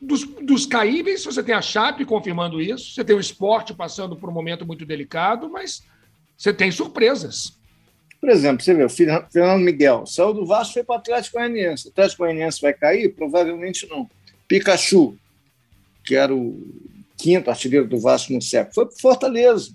[0.00, 4.28] Dos, dos caíveis, você tem a Chape confirmando isso, você tem o esporte passando por
[4.28, 5.82] um momento muito delicado, mas
[6.36, 7.58] você tem surpresas.
[8.24, 11.36] Por exemplo, você vê o Fernando Miguel, saiu do Vasco e foi para o Atlético
[11.36, 11.88] Goianiense.
[11.88, 13.14] O Atlético Goianiense vai cair?
[13.14, 14.08] Provavelmente não.
[14.48, 15.14] Pikachu,
[16.02, 16.58] que era o
[17.18, 19.74] quinto artilheiro do Vasco no século, foi para Fortaleza.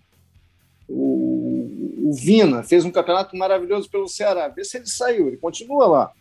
[0.87, 4.47] O, o Vina fez um campeonato maravilhoso pelo Ceará.
[4.47, 6.11] Vê se ele saiu, ele continua lá.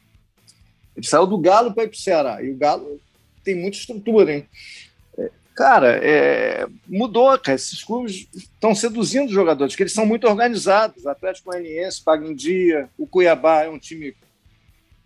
[0.94, 2.42] Ele saiu do Galo para ir para o Ceará.
[2.42, 3.00] E o Galo
[3.42, 4.46] tem muita estrutura, hein?
[5.58, 7.56] É, cara, é, mudou, cara.
[7.56, 11.04] Esses clubes estão seduzindo os jogadores, porque eles são muito organizados.
[11.04, 14.14] O Atlético Goianiense paga em dia, o Cuiabá é um time,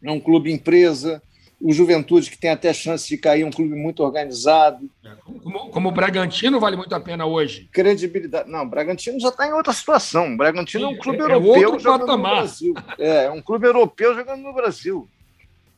[0.03, 1.23] é um clube empresa,
[1.61, 4.91] o Juventude, que tem até chance de cair, é um clube muito organizado.
[5.05, 7.69] É, como, como, o Bragantino vale muito a pena hoje.
[7.73, 8.51] Credibilidade.
[8.51, 10.35] Não, o Bragantino já está em outra situação.
[10.35, 12.33] O Bragantino Sim, é um clube é, europeu é jogando patamar.
[12.33, 12.75] no Brasil.
[12.99, 15.09] É, é um clube europeu jogando no Brasil.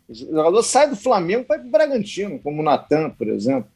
[0.09, 3.69] O jogador sai do Flamengo para o Bragantino, como o Natan, por exemplo.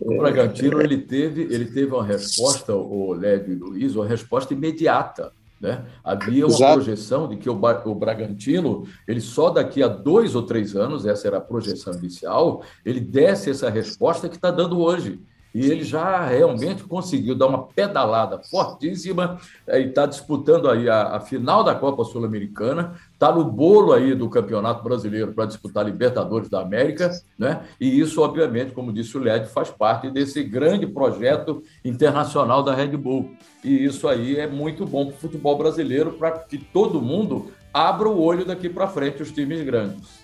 [0.00, 5.32] O Bragantino ele teve, ele teve uma resposta, o Lédio e Luiz, uma resposta imediata.
[5.60, 5.84] Né?
[6.02, 6.72] Havia uma Exato.
[6.72, 11.28] projeção de que o, o Bragantino, ele só daqui a dois ou três anos, essa
[11.28, 15.20] era a projeção inicial, ele desse essa resposta que está dando hoje.
[15.54, 19.38] E ele já realmente conseguiu dar uma pedalada fortíssima
[19.68, 24.28] e está disputando aí a, a, final da Copa Sul-Americana, está no bolo aí do
[24.28, 27.62] Campeonato Brasileiro para disputar Libertadores da América, né?
[27.80, 32.96] E isso, obviamente, como disse o Led, faz parte desse grande projeto internacional da Red
[32.96, 33.32] Bull.
[33.64, 38.08] E isso aí é muito bom para o futebol brasileiro, para que todo mundo abra
[38.08, 40.19] o olho daqui para frente, os times grandes.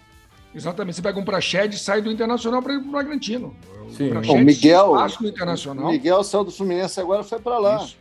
[0.57, 0.97] Exatamente.
[0.97, 3.55] Você pega um Prached e sai do Internacional para ir para o Bragantino.
[3.91, 4.11] Sim.
[4.13, 5.91] O, o Miguel, o Internacional.
[5.91, 7.85] Miguel saiu do Fluminense agora foi para lá.
[7.85, 7.99] Isso.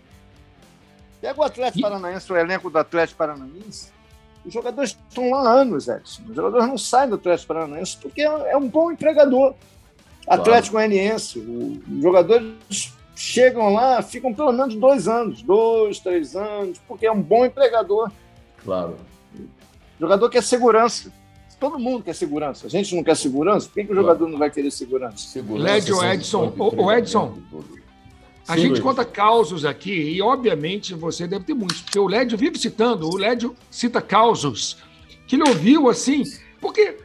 [1.20, 1.82] Pega o Atlético e...
[1.82, 3.94] Paranaense, o elenco do Atlético Paranaense.
[4.46, 6.22] Os jogadores estão lá há anos, Edson.
[6.30, 9.54] Os jogadores não saem do Atlético Paranaense porque é um bom empregador.
[10.26, 17.06] Atlético Goianiense, os jogadores chegam lá, ficam pelo menos dois anos, dois, três anos, porque
[17.06, 18.12] é um bom empregador.
[18.64, 18.96] Claro.
[19.36, 21.12] O jogador quer segurança.
[21.60, 22.68] Todo mundo quer segurança.
[22.68, 23.68] A gente não quer segurança?
[23.68, 25.18] Por que, que o jogador não vai querer segurança?
[25.18, 26.54] segurança Lédio Edson.
[26.58, 27.38] O, Edson,
[28.48, 28.84] a Sim, gente Luiz.
[28.84, 33.18] conta causos aqui e, obviamente, você deve ter muitos, porque o Lédio vive citando, o
[33.18, 34.78] Lédio cita causos
[35.28, 36.24] que ele ouviu assim,
[36.62, 36.98] porque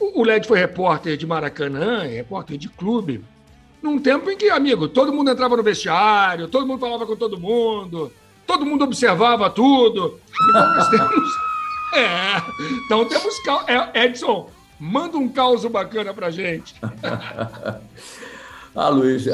[0.00, 3.22] o Lédio foi repórter de Maracanã, repórter de clube,
[3.80, 7.38] num tempo em que, amigo, todo mundo entrava no vestiário, todo mundo falava com todo
[7.38, 8.12] mundo,
[8.46, 10.18] todo mundo observava tudo.
[10.50, 11.51] Então nós temos
[11.92, 12.42] é.
[12.84, 13.34] Então temos.
[13.66, 16.74] É, Edson, manda um caos bacana pra gente.
[18.74, 19.26] Ah, Luiz,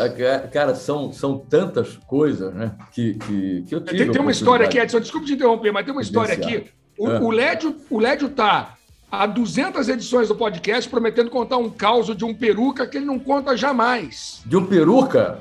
[0.53, 2.73] cara, são, são tantas coisas, né?
[2.91, 3.99] Que, que, que eu tive.
[3.99, 6.65] Tem, tem uma história aqui, Edson, desculpe te interromper, mas tem uma história aqui.
[6.99, 7.21] O, é.
[7.21, 8.75] o, Lédio, o Lédio tá
[9.11, 13.19] há 200 edições do podcast prometendo contar um caos de um peruca que ele não
[13.19, 14.43] conta jamais.
[14.45, 15.39] De um peruca?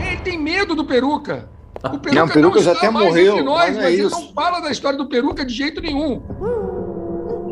[0.00, 1.46] Ele tem medo do peruca.
[1.84, 3.44] O Peruca, não, Peruca já até morreu.
[3.44, 6.22] Nós, mas, é ele não fala da história do Peruca de jeito nenhum.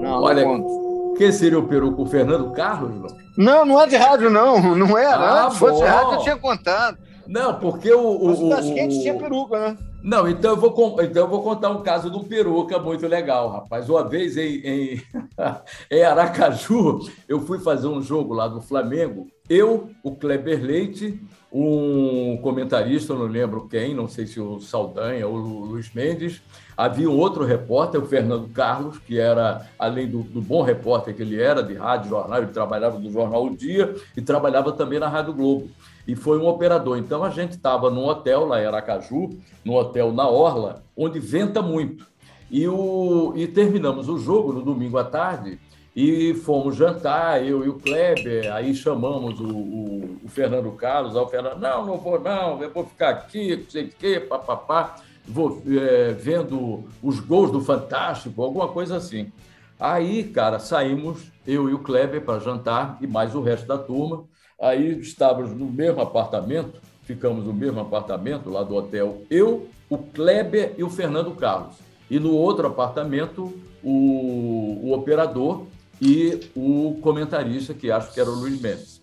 [0.00, 2.02] Não, Olha, não quem seria o Peruca?
[2.02, 2.90] O Fernando Carlos?
[3.36, 4.76] Não, não, não é de rádio, não.
[4.76, 5.24] Não era.
[5.24, 6.98] É, ah, Se fosse de rádio, eu tinha contado.
[7.26, 8.00] Não, porque o.
[8.00, 9.76] o, o, o tinha peruca, né?
[10.06, 13.50] Não, então eu, vou, então eu vou contar um caso de um peruca muito legal,
[13.50, 13.88] rapaz.
[13.88, 15.02] Uma vez em, em,
[15.90, 19.26] em Aracaju, eu fui fazer um jogo lá do Flamengo.
[19.50, 21.20] Eu, o Kleber Leite
[21.52, 26.42] um comentarista, não lembro quem, não sei se o Saldanha ou o Luiz Mendes.
[26.76, 31.22] Havia um outro repórter, o Fernando Carlos, que era, além do, do, bom repórter que
[31.22, 35.08] ele era, de rádio, jornal, ele trabalhava no Jornal O Dia e trabalhava também na
[35.08, 35.70] Rádio Globo.
[36.06, 36.98] E foi um operador.
[36.98, 39.30] Então a gente estava num hotel lá em Aracaju,
[39.64, 42.06] num hotel na Orla, onde venta muito.
[42.50, 45.58] E, o, e terminamos o jogo no domingo à tarde
[45.96, 51.22] E fomos jantar, eu e o Kleber, aí chamamos o, o, o Fernando Carlos, aí
[51.22, 54.96] o Fernando, não, não vou não, eu vou ficar aqui, não sei o quê, papapá,
[55.26, 59.32] vou é, vendo os gols do Fantástico, alguma coisa assim.
[59.80, 64.24] Aí, cara, saímos, eu e o Kleber, para jantar, e mais o resto da turma.
[64.60, 70.74] Aí estávamos no mesmo apartamento, ficamos no mesmo apartamento lá do hotel, eu, o Kleber
[70.78, 71.76] e o Fernando Carlos.
[72.10, 73.52] E no outro apartamento,
[73.82, 75.66] o, o operador
[76.00, 79.00] e o comentarista, que acho que era o Luiz Mendes.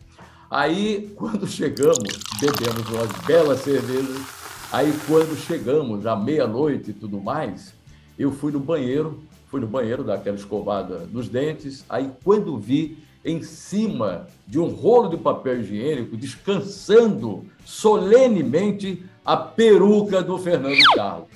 [0.49, 4.21] Aí, quando chegamos, bebemos umas belas cervejas.
[4.71, 7.73] Aí, quando chegamos, à meia-noite e tudo mais,
[8.17, 11.85] eu fui no banheiro, fui no banheiro dar aquela escovada nos dentes.
[11.89, 20.21] Aí, quando vi em cima de um rolo de papel higiênico, descansando solenemente a peruca
[20.21, 21.27] do Fernando Carlos.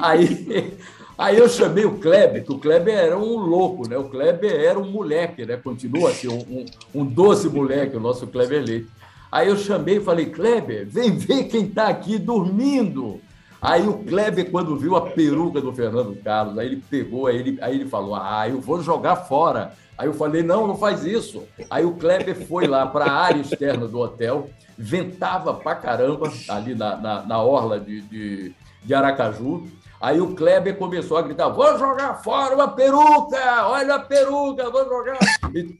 [0.00, 0.72] Aí
[1.16, 3.96] Aí eu chamei o Kleber, que o Kleber era um louco, né?
[3.96, 5.56] O Kleber era um moleque, né?
[5.56, 8.88] Continua assim, um, um, um doce moleque, o nosso Kleber Leite.
[9.30, 13.20] Aí eu chamei e falei, Kleber, vem ver quem está aqui dormindo.
[13.64, 17.58] Aí o Kleber, quando viu a peruca do Fernando Carlos, aí ele pegou, aí ele,
[17.62, 19.72] aí ele falou, ah, eu vou jogar fora.
[19.96, 21.44] Aí eu falei, não, não faz isso.
[21.70, 26.74] Aí o Kleber foi lá para a área externa do hotel, ventava pra caramba ali
[26.74, 29.66] na, na, na orla de, de, de Aracaju,
[30.04, 33.66] Aí o Kleber começou a gritar: vou jogar fora uma peruca!
[33.68, 35.18] Olha a peruca, vou jogar.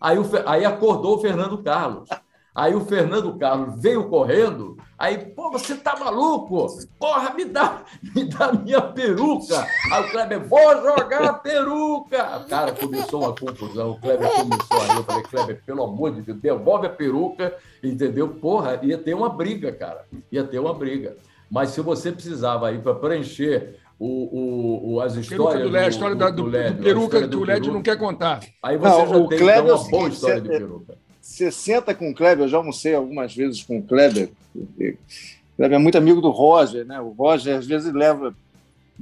[0.01, 2.09] Aí, o, aí acordou o Fernando Carlos.
[2.55, 6.67] Aí o Fernando Carlos veio correndo, aí, pô, você tá maluco?
[6.99, 7.83] Porra, me dá,
[8.15, 9.67] me dá minha peruca.
[9.93, 12.45] Aí o Kleber, vou jogar a peruca.
[12.49, 16.41] Cara, começou uma confusão, o Kleber começou aí, eu falei, Kleber, pelo amor de Deus,
[16.41, 18.29] devolve a peruca, entendeu?
[18.29, 21.17] Porra, ia ter uma briga, cara, ia ter uma briga.
[21.51, 26.25] Mas se você precisava aí para preencher o, o, as histórias do a história do,
[26.27, 28.41] do, do, LED, do peruca que o LED não quer contar.
[28.63, 31.04] Aí você não, já o tem Kleber então, uma boa história de peruca.
[31.25, 34.29] Você senta com o Kleber, eu já almocei algumas vezes com o Kleber.
[34.55, 34.67] O
[35.57, 37.01] Kleber é muito amigo do Roger, né?
[37.01, 38.35] O Roger às vezes leva,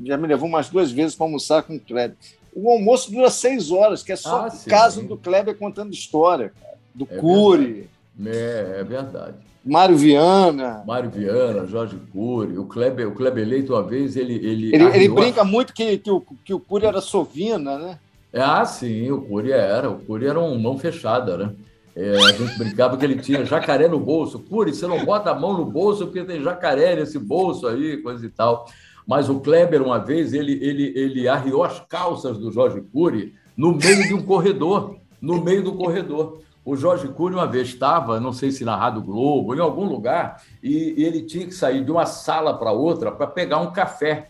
[0.05, 2.17] já me levou umas duas vezes para almoçar com o Kleber.
[2.55, 6.53] O almoço dura seis horas, que é só ah, o caso do Kleber contando história,
[6.61, 7.89] cara, do é Cury.
[8.17, 8.39] Verdade.
[8.39, 9.37] É, é verdade.
[9.65, 10.85] Mário Viana.
[10.87, 14.35] Mário Viana, Jorge Cury, o Kleber, o Kleber Leite, uma vez, ele.
[14.35, 17.99] Ele, ele, ele brinca muito que, que, o, que o Cury era sovina, né?
[18.33, 19.91] Ah, sim, o Cury era.
[19.91, 21.53] O Cury era um mão fechada, né?
[21.95, 24.39] É, a gente brincava que ele tinha jacaré no bolso.
[24.39, 28.25] Cury, você não bota a mão no bolso porque tem jacaré nesse bolso aí, coisa
[28.25, 28.67] e tal.
[29.07, 33.75] Mas o Kleber, uma vez, ele, ele, ele arriou as calças do Jorge Cury no
[33.75, 34.97] meio de um corredor.
[35.21, 36.41] No meio do corredor.
[36.65, 40.43] O Jorge Cury uma vez estava, não sei se na Rádio Globo, em algum lugar,
[40.63, 44.29] e, e ele tinha que sair de uma sala para outra para pegar um café.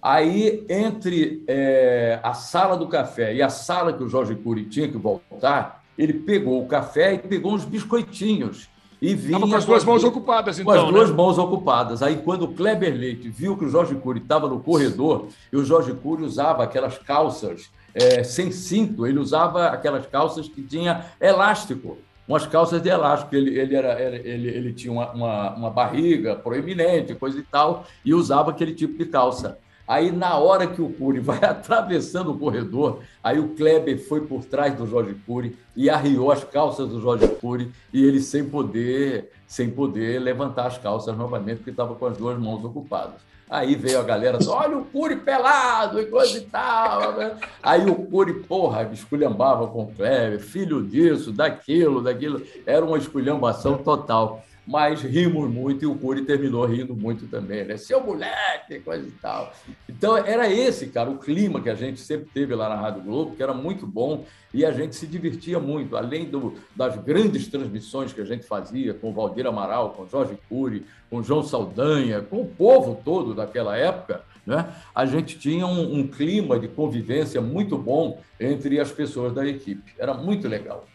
[0.00, 4.88] Aí, entre é, a sala do café e a sala que o Jorge Cury tinha
[4.88, 8.68] que voltar, ele pegou o café e pegou uns biscoitinhos.
[9.00, 10.72] E vinha com as duas mãos ocupadas, então.
[10.72, 11.16] Com as duas né?
[11.16, 12.02] mãos ocupadas.
[12.02, 15.64] Aí, quando o Kleber Leite viu que o Jorge Cury estava no corredor, e o
[15.64, 21.98] Jorge Cury usava aquelas calças é, sem cinto, ele usava aquelas calças que tinha elástico,
[22.26, 23.34] umas calças de elástico.
[23.34, 28.14] Ele, ele, era, ele, ele tinha uma, uma, uma barriga proeminente, coisa e tal, e
[28.14, 29.58] usava aquele tipo de calça.
[29.86, 34.44] Aí, na hora que o Cury vai atravessando o corredor, aí o Kleber foi por
[34.44, 39.30] trás do Jorge Cury e arriou as calças do Jorge Cury e ele sem poder,
[39.46, 43.20] sem poder levantar as calças novamente, porque estava com as duas mãos ocupadas.
[43.48, 47.12] Aí veio a galera, olha o Cury pelado e coisa e tal.
[47.12, 47.36] Né?
[47.62, 52.42] Aí o Cury, porra, esculhambava com o Kleber, filho disso, daquilo, daquilo.
[52.66, 54.42] Era uma esculhambação total.
[54.66, 57.76] Mas rimos muito e o Cury terminou rindo muito também, né?
[57.76, 59.52] Seu moleque, coisa e tal.
[59.86, 63.36] Então era esse, cara, o clima que a gente sempre teve lá na Rádio Globo,
[63.36, 65.96] que era muito bom e a gente se divertia muito.
[65.96, 70.08] Além do, das grandes transmissões que a gente fazia com o Valdir Amaral, com o
[70.08, 74.74] Jorge Cury, com João Saldanha, com o povo todo daquela época, né?
[74.94, 79.92] a gente tinha um, um clima de convivência muito bom entre as pessoas da equipe.
[79.98, 80.86] Era muito legal.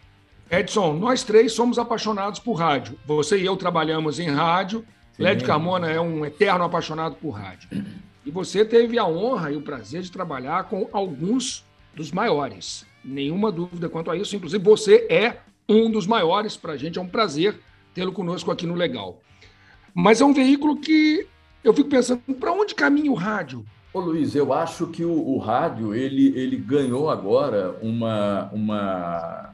[0.52, 2.98] Edson, nós três somos apaixonados por rádio.
[3.06, 4.86] Você e eu trabalhamos em rádio.
[5.14, 5.24] Sim.
[5.24, 7.70] Led Carmona é um eterno apaixonado por rádio.
[8.26, 12.86] E você teve a honra e o prazer de trabalhar com alguns dos maiores.
[13.04, 14.36] Nenhuma dúvida quanto a isso.
[14.36, 15.38] Inclusive, você é
[15.68, 16.58] um dos maiores.
[16.58, 17.60] Para a gente é um prazer
[17.94, 19.20] tê-lo conosco aqui no Legal.
[19.94, 21.28] Mas é um veículo que
[21.64, 23.66] eu fico pensando, para onde caminha o rádio?
[23.94, 29.49] Ô Luiz, eu acho que o, o, rádio ele, ele ganhou agora uma, uma,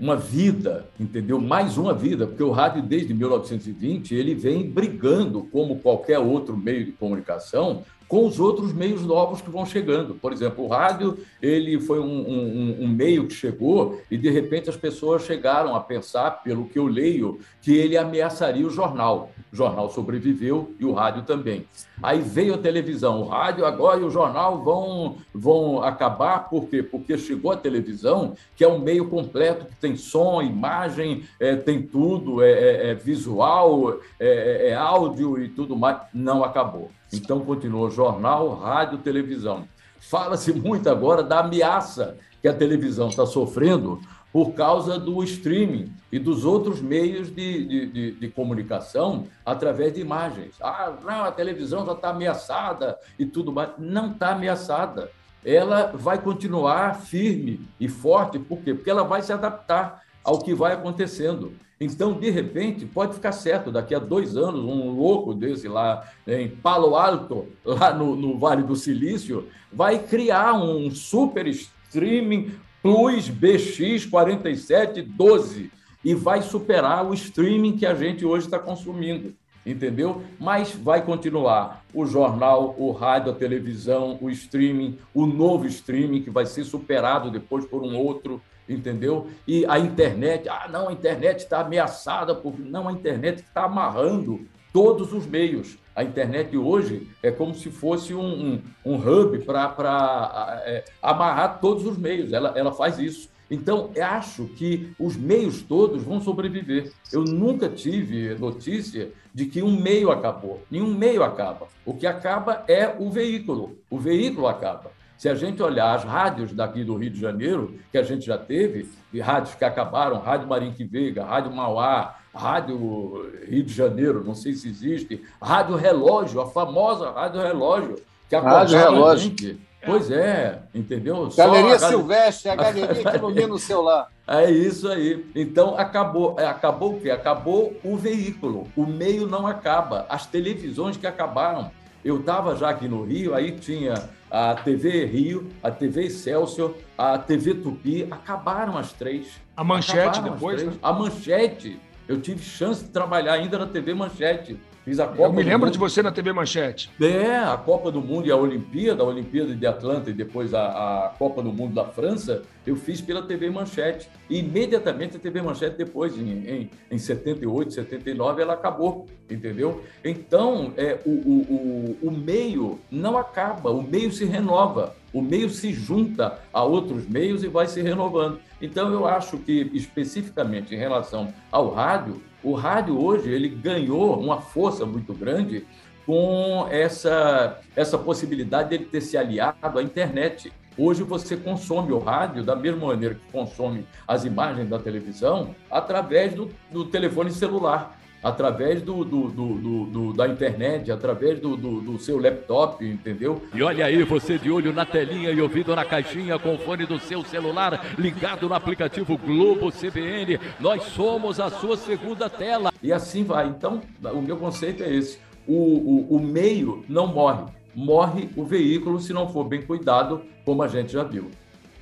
[0.00, 1.38] uma vida, entendeu?
[1.38, 6.86] Mais uma vida, porque o rádio desde 1920 ele vem brigando como qualquer outro meio
[6.86, 10.16] de comunicação com os outros meios novos que vão chegando.
[10.16, 14.68] Por exemplo, o rádio ele foi um, um, um, meio que chegou e de repente
[14.68, 19.30] as pessoas chegaram a pensar, pelo que eu leio, que ele ameaçaria o jornal.
[19.52, 21.64] O jornal sobreviveu e o rádio também.
[22.02, 26.82] Aí veio a televisão, o rádio agora e o jornal vão, vão acabar, por quê?
[26.82, 31.80] Porque chegou a televisão, que é um meio completo, que tem som, imagem, é, tem
[31.80, 35.98] tudo, é, é, é visual, é, é, é áudio e tudo mais.
[36.12, 36.90] Não acabou.
[37.12, 39.66] Então, continuou jornal, rádio, televisão.
[39.98, 44.00] Fala-se muito agora da ameaça que a televisão está sofrendo
[44.32, 50.00] por causa do streaming e dos outros meios de, de, de, de, comunicação através de
[50.00, 50.54] imagens.
[50.62, 53.70] Ah, não, a televisão já está ameaçada e tudo mais.
[53.76, 55.10] Não está ameaçada.
[55.44, 58.74] Ela vai continuar firme e forte, por quê?
[58.74, 61.52] Porque ela vai se adaptar ao que vai acontecendo.
[61.82, 66.46] Então, de repente, pode ficar certo, daqui a dois anos, um louco desse lá em
[66.46, 72.52] Palo Alto, lá no, no Vale do Silício, vai criar um super streaming
[72.82, 75.70] Plus BX 4712
[76.04, 80.22] e vai superar o streaming que a gente hoje está consumindo, entendeu?
[80.38, 86.30] Mas vai continuar o jornal, o rádio, a televisão, o streaming, o novo streaming que
[86.30, 88.38] vai ser superado depois por um outro
[88.72, 89.28] entendeu?
[89.46, 92.58] E a internet, ah, não, a internet está ameaçada, por...
[92.58, 95.78] não, a internet está amarrando todos os meios.
[95.94, 101.84] A internet hoje é como se fosse um, um, um hub para é, amarrar todos
[101.84, 103.28] os meios, ela, ela faz isso.
[103.50, 106.92] Então, acho que os meios todos vão sobreviver.
[107.12, 110.62] Eu nunca tive notícia de que um meio acabou.
[110.70, 111.66] Nenhum meio acaba.
[111.84, 113.76] O que acaba é o veículo.
[113.90, 114.92] O veículo acaba.
[115.20, 118.38] Se a gente olhar as rádios daqui do Rio de Janeiro, que a gente já
[118.38, 124.34] teve, e rádios que acabaram, Rádio Marinque Veiga, Rádio Mauá, Rádio Rio de Janeiro, não
[124.34, 127.96] sei se existe, Rádio Relógio, a famosa Rádio Relógio,
[128.30, 129.28] que Rádio Relógio.
[129.28, 129.60] Gente.
[129.84, 131.28] Pois é, entendeu?
[131.36, 131.88] Galeria Só a...
[131.90, 134.08] Silvestre, a galeria que ilumina o celular.
[134.26, 135.26] É isso aí.
[135.34, 137.10] Então acabou, é, acabou o quê?
[137.10, 138.68] Acabou o veículo.
[138.76, 140.06] O meio não acaba.
[140.08, 141.72] As televisões que acabaram.
[142.04, 143.94] Eu estava já aqui no Rio, aí tinha
[144.30, 149.40] a TV Rio, a TV Excelsior, a TV Tupi, acabaram as três.
[149.56, 150.72] A Manchete depois, né?
[150.82, 151.80] A Manchete.
[152.06, 154.58] Eu tive chance de trabalhar ainda na TV Manchete.
[154.84, 156.90] Fiz a Copa Eu me lembro de você na TV Manchete.
[157.00, 161.06] É, a Copa do Mundo e a Olimpíada, a Olimpíada de Atlanta e depois a,
[161.06, 164.08] a Copa do Mundo da França, eu fiz pela TV Manchete.
[164.28, 169.84] E imediatamente a TV Manchete, depois, em, em, em 78, 79, ela acabou, entendeu?
[170.02, 175.50] Então, é, o, o, o, o meio não acaba, o meio se renova, o meio
[175.50, 178.40] se junta a outros meios e vai se renovando.
[178.62, 184.40] Então, eu acho que, especificamente em relação ao rádio, o rádio hoje ele ganhou uma
[184.40, 185.66] força muito grande
[186.06, 190.52] com essa, essa possibilidade dele ter se aliado à internet.
[190.76, 196.32] Hoje você consome o rádio da mesma maneira que consome as imagens da televisão através
[196.34, 202.20] do, do telefone celular através do, do, do, do, da internet, através do, do, seu
[202.20, 203.42] laptop, entendeu?
[203.54, 206.86] E olha aí, você de olho na telinha e ouvido na caixinha com o fone
[206.86, 210.38] do seu celular ligado no aplicativo Globo CBN.
[210.58, 212.72] Nós somos a sua segunda tela.
[212.82, 213.48] E assim vai.
[213.48, 213.80] Então,
[214.12, 217.44] o meu conceito é esse: o, o, o meio não morre,
[217.74, 221.30] morre o veículo se não for bem cuidado, como a gente já viu.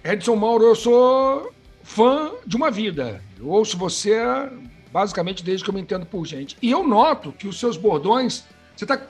[0.04, 3.20] Edson Mauro, eu sou fã de uma vida.
[3.38, 4.16] Eu ouço você
[4.92, 6.56] basicamente desde que eu me entendo por gente.
[6.60, 8.44] E eu noto que os seus bordões,
[8.76, 9.00] você está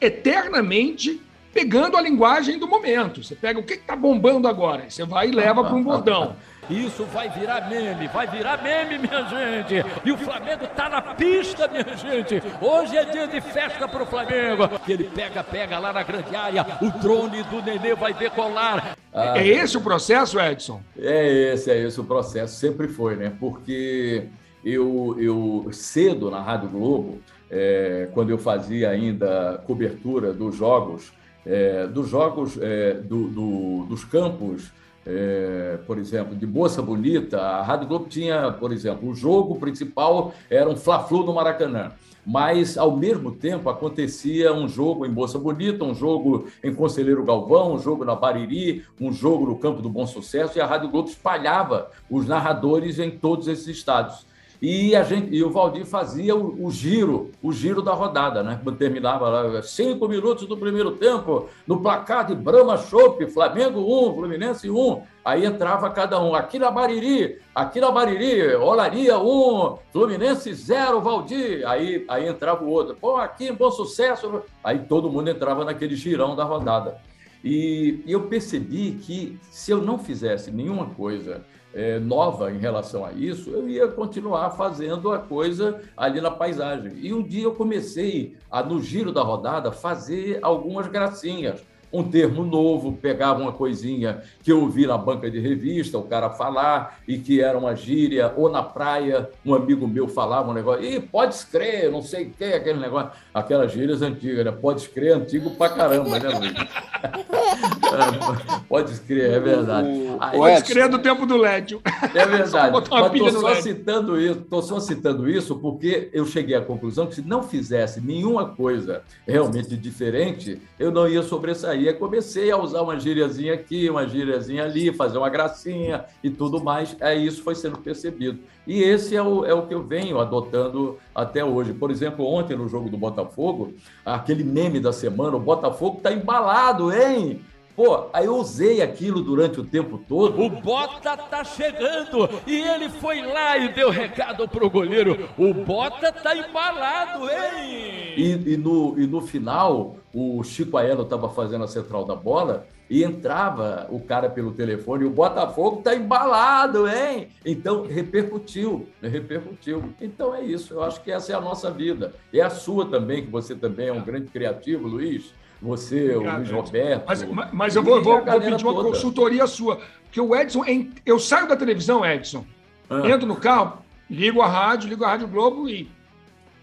[0.00, 1.20] eternamente
[1.52, 3.22] pegando a linguagem do momento.
[3.22, 6.36] Você pega o que está bombando agora, você vai e leva para um bordão.
[6.68, 9.84] Isso vai virar meme, vai virar meme, minha gente.
[10.02, 12.42] E o Flamengo tá na pista, minha gente.
[12.60, 14.68] Hoje é dia de festa pro Flamengo.
[14.84, 16.66] Que ele pega, pega lá na grande área.
[16.80, 18.96] O drone do Nenê vai decolar.
[19.12, 20.80] Ah, é esse o processo, Edson?
[20.98, 22.56] É esse, é esse o processo.
[22.56, 23.30] Sempre foi, né?
[23.38, 24.26] Porque
[24.64, 27.18] eu, eu cedo na Rádio Globo,
[27.50, 31.12] é, quando eu fazia ainda cobertura dos jogos,
[31.44, 34.72] é, dos jogos é, do, do, dos campos,
[35.06, 40.32] é, por exemplo, de Moça Bonita, a Rádio Globo tinha, por exemplo, o jogo principal
[40.48, 41.92] era um Fla-Flu no Maracanã
[42.24, 47.74] mas ao mesmo tempo acontecia um jogo em Moça Bonita, um jogo em Conselheiro Galvão,
[47.74, 51.08] um jogo na Bariri, um jogo no Campo do Bom Sucesso, e a Rádio Globo
[51.08, 54.26] espalhava os narradores em todos esses estados.
[54.60, 58.60] E, a gente, e o Valdir fazia o, o giro, o giro da rodada, né?
[58.78, 63.80] Terminava lá, cinco minutos do primeiro tempo, no placar de Brahma Chopp, Flamengo
[64.10, 65.02] 1, Fluminense 1.
[65.24, 66.34] Aí entrava cada um.
[66.34, 71.66] Aqui na Bariri, aqui na Bariri, Olaria 1, Fluminense 0, Valdir.
[71.66, 72.94] Aí, aí entrava o outro.
[72.94, 74.42] Pô, aqui Bom Sucesso.
[74.62, 76.98] Aí todo mundo entrava naquele girão da rodada.
[77.42, 81.44] E eu percebi que se eu não fizesse nenhuma coisa
[81.74, 86.92] é, nova em relação a isso, eu ia continuar fazendo a coisa ali na paisagem.
[86.96, 91.62] E um dia eu comecei a, no giro da rodada, fazer algumas gracinhas
[91.94, 96.28] um termo novo, pegava uma coisinha que eu ouvi na banca de revista, o cara
[96.28, 100.84] falar, e que era uma gíria, ou na praia, um amigo meu falava um negócio,
[100.84, 104.50] e pode crer, não sei o que, aquele negócio, aquelas gírias antigas, né?
[104.50, 106.54] Pode crer, antigo pra caramba, né, Luiz?
[108.68, 109.88] pode crer, é verdade.
[110.18, 111.80] Aí, pode crer do tempo do Lédio.
[112.14, 112.74] É verdade.
[112.90, 117.14] Mas estou só citando isso, estou só citando isso porque eu cheguei à conclusão que
[117.14, 122.82] se não fizesse nenhuma coisa realmente diferente, eu não ia sobressair aí comecei a usar
[122.82, 126.96] uma gíriazinha aqui, uma gíriazinha ali, fazer uma gracinha e tudo mais.
[127.00, 128.38] Aí isso foi sendo percebido.
[128.66, 131.72] E esse é o, é o que eu venho adotando até hoje.
[131.72, 133.74] Por exemplo, ontem no jogo do Botafogo,
[134.04, 137.40] aquele meme da semana, o Botafogo tá embalado, hein?
[137.76, 140.40] Pô, aí eu usei aquilo durante o tempo todo.
[140.40, 145.28] O Bota tá chegando e ele foi lá e deu recado pro goleiro.
[145.36, 148.14] O Bota tá embalado, hein?
[148.16, 152.64] E, e no, e no final, o Chico Aelo estava fazendo a central da bola
[152.88, 157.28] e entrava o cara pelo telefone, o Botafogo tá embalado, hein?
[157.44, 159.82] Então repercutiu, repercutiu.
[160.00, 162.12] Então é isso, eu acho que essa é a nossa vida.
[162.32, 165.32] É a sua também, que você também é um grande criativo, Luiz
[165.64, 167.04] você, Obrigado, o Luiz Roberto.
[167.06, 168.88] Mas, mas eu vou, vou, vou pedir uma toda.
[168.88, 169.80] consultoria sua.
[170.04, 170.62] Porque o Edson,
[171.06, 172.44] eu saio da televisão, Edson,
[172.88, 173.08] ah.
[173.08, 175.90] entro no carro, ligo a rádio, ligo a Rádio Globo e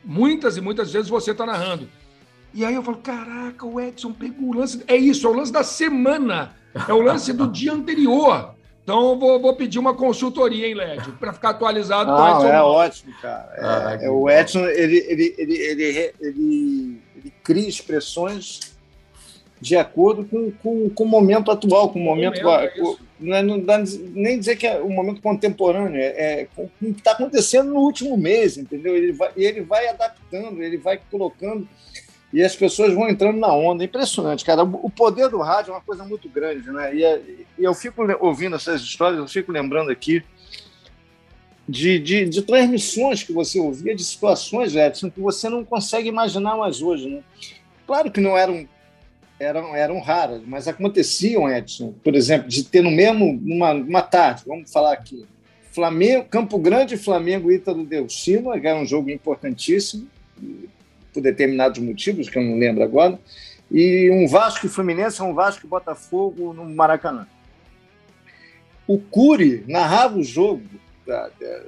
[0.06, 1.90] muitas e muitas vezes você está narrando.
[2.54, 4.84] E aí eu falo: caraca, o Edson pegou o lance.
[4.88, 6.56] É isso, é o lance da semana.
[6.88, 8.54] É o lance do dia anterior.
[8.84, 12.48] Então, vou, vou pedir uma consultoria, hein, Lédio, para ficar atualizado o Edson.
[12.48, 13.54] É ótimo, cara.
[13.56, 18.71] É, ah, é, o Edson, ele, ele, ele, ele, ele, ele cria expressões
[19.62, 22.42] de acordo com, com, com o momento atual, com o momento.
[22.42, 23.78] momento não, é, não dá
[24.14, 27.80] nem dizer que é o momento contemporâneo, é, é com o que está acontecendo no
[27.80, 28.98] último mês, entendeu?
[28.98, 31.68] Ele vai, ele vai adaptando, ele vai colocando
[32.34, 33.84] e as pessoas vão entrando na onda.
[33.84, 34.64] Impressionante, cara.
[34.64, 36.96] O poder do rádio é uma coisa muito grande, né?
[36.96, 37.22] E, é,
[37.60, 40.24] e eu fico ouvindo essas histórias, eu fico lembrando aqui
[41.70, 46.58] de, de, de, transmissões que você ouvia, de situações, Edson, que você não consegue imaginar
[46.58, 47.22] mais hoje, né?
[47.86, 48.68] Claro que não eram
[49.42, 54.44] eram, eram raras, mas aconteciam, Edson, por exemplo, de ter no mesmo, numa, numa tarde,
[54.46, 55.26] vamos falar aqui,
[55.72, 60.08] Flamengo, Campo Grande, Flamengo e Ítalo Delcima, que era um jogo importantíssimo,
[61.12, 63.20] por determinados motivos, que eu não lembro agora,
[63.70, 67.26] e um Vasco e Fluminense, um Vasco e Botafogo no Maracanã.
[68.86, 70.64] O Cury narrava o jogo
[71.08, 71.64] da, da,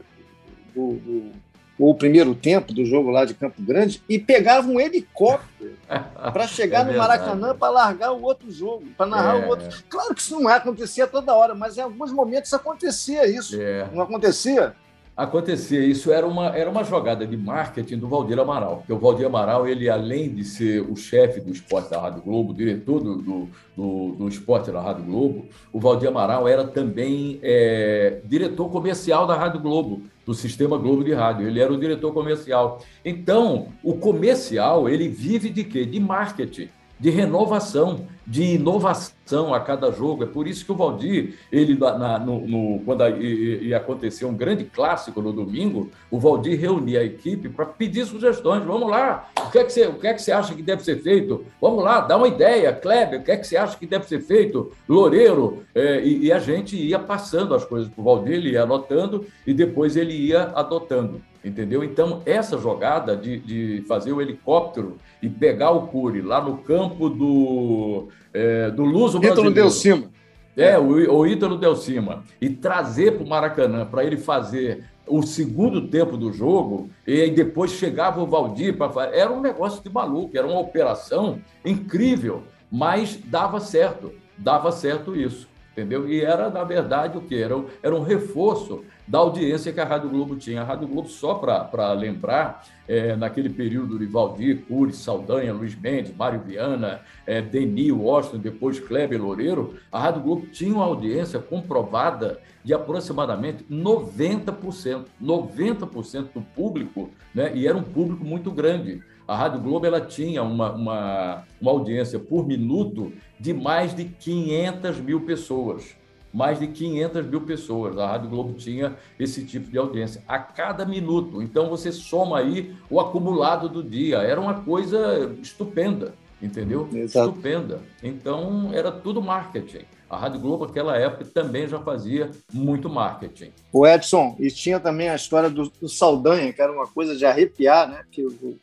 [0.75, 1.31] do, do,
[1.77, 5.73] o primeiro tempo do jogo lá de Campo Grande e pegava um helicóptero
[6.31, 9.45] para chegar é no Maracanã para largar o outro jogo, para narrar é.
[9.45, 9.83] o outro.
[9.89, 13.59] Claro que isso não acontecia toda hora, mas em alguns momentos acontecia isso.
[13.59, 13.87] É.
[13.91, 14.75] Não acontecia?
[15.15, 15.79] Acontecia.
[15.85, 19.67] Isso era uma, era uma jogada de marketing do Valdir Amaral, porque o Valdir Amaral,
[19.67, 24.15] ele além de ser o chefe do esporte da Rádio Globo, diretor do, do, do,
[24.17, 29.61] do esporte da Rádio Globo, o Valdir Amaral era também é, diretor comercial da Rádio
[29.61, 31.47] Globo do Sistema Globo de Rádio.
[31.47, 32.79] Ele era o diretor comercial.
[33.05, 35.85] Então, o comercial, ele vive de quê?
[35.85, 40.23] De marketing, de renovação, de inovação a cada jogo.
[40.23, 44.65] É por isso que o Valdir, ele na, no, no, quando ia acontecer um grande
[44.65, 48.63] clássico no domingo, o Valdir reunia a equipe para pedir sugestões.
[48.63, 50.83] Vamos lá, o que, é que você, o que é que você acha que deve
[50.83, 51.45] ser feito?
[51.61, 54.21] Vamos lá, dá uma ideia, Kleber, o que é que você acha que deve ser
[54.21, 54.71] feito?
[54.87, 58.63] Loureiro, é, e, e, a gente ia passando as coisas para o Valdir, ele ia
[58.63, 61.83] anotando e depois ele ia adotando entendeu?
[61.83, 67.09] Então, essa jogada de, de fazer o helicóptero e pegar o Cury lá no campo
[67.09, 70.11] do, é, do Luso Ítalo Del Cima.
[70.55, 72.23] É, o, o Ítalo Del Cima.
[72.39, 77.31] E trazer para o Maracanã para ele fazer o segundo tempo do jogo e aí
[77.31, 79.15] depois chegava o Valdir para fazer.
[79.15, 85.47] Era um negócio de maluco, era uma operação incrível, mas dava certo, dava certo isso
[85.73, 86.07] entendeu?
[86.07, 87.35] E era, na verdade, o que?
[87.35, 90.61] Era, era um reforço da audiência que a Rádio Globo tinha.
[90.61, 96.15] A Rádio Globo, só para lembrar, é, naquele período de Valdir, Cury, Saldanha, Luiz Mendes,
[96.15, 102.39] Mário Viana, é, Deni, Washington, depois Kleber Loureiro, a Rádio Globo tinha uma audiência comprovada
[102.63, 105.05] de aproximadamente 90%.
[105.21, 107.51] 90% do público, né?
[107.53, 109.03] e era um público muito grande.
[109.27, 114.99] A Rádio Globo ela tinha uma, uma, uma audiência por minuto de mais de 500
[114.99, 115.95] mil pessoas
[116.33, 117.97] mais de 500 mil pessoas.
[117.97, 121.41] A Rádio Globo tinha esse tipo de audiência a cada minuto.
[121.41, 124.17] Então você soma aí o acumulado do dia.
[124.17, 126.89] Era uma coisa estupenda, entendeu?
[126.91, 127.29] Exato.
[127.29, 127.81] Estupenda.
[128.01, 129.85] Então era tudo marketing.
[130.09, 133.51] A Rádio Globo, naquela época, também já fazia muito marketing.
[133.71, 137.25] O Edson, e tinha também a história do, do Saldanha, que era uma coisa de
[137.25, 138.03] arrepiar, né?
[138.11, 138.57] Que eu,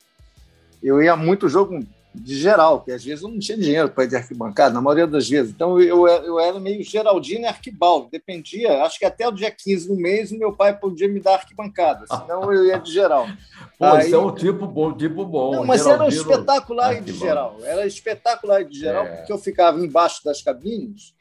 [0.81, 1.81] eu ia muito jogo
[2.14, 5.06] de geral, porque às vezes eu não tinha dinheiro para ir de arquibancada, na maioria
[5.06, 5.52] das vezes.
[5.52, 9.88] Então eu, eu era meio Geraldino e arquibaldo, dependia, acho que até o dia 15
[9.88, 13.26] do mês o meu pai podia me dar arquibancada, senão eu ia de geral.
[13.78, 15.52] Pô, Aí, isso é um tipo bom, tipo bom.
[15.52, 19.16] Não, mas Geraldino, era espetacular de geral, era espetacular de geral, é.
[19.16, 21.14] porque eu ficava embaixo das cabines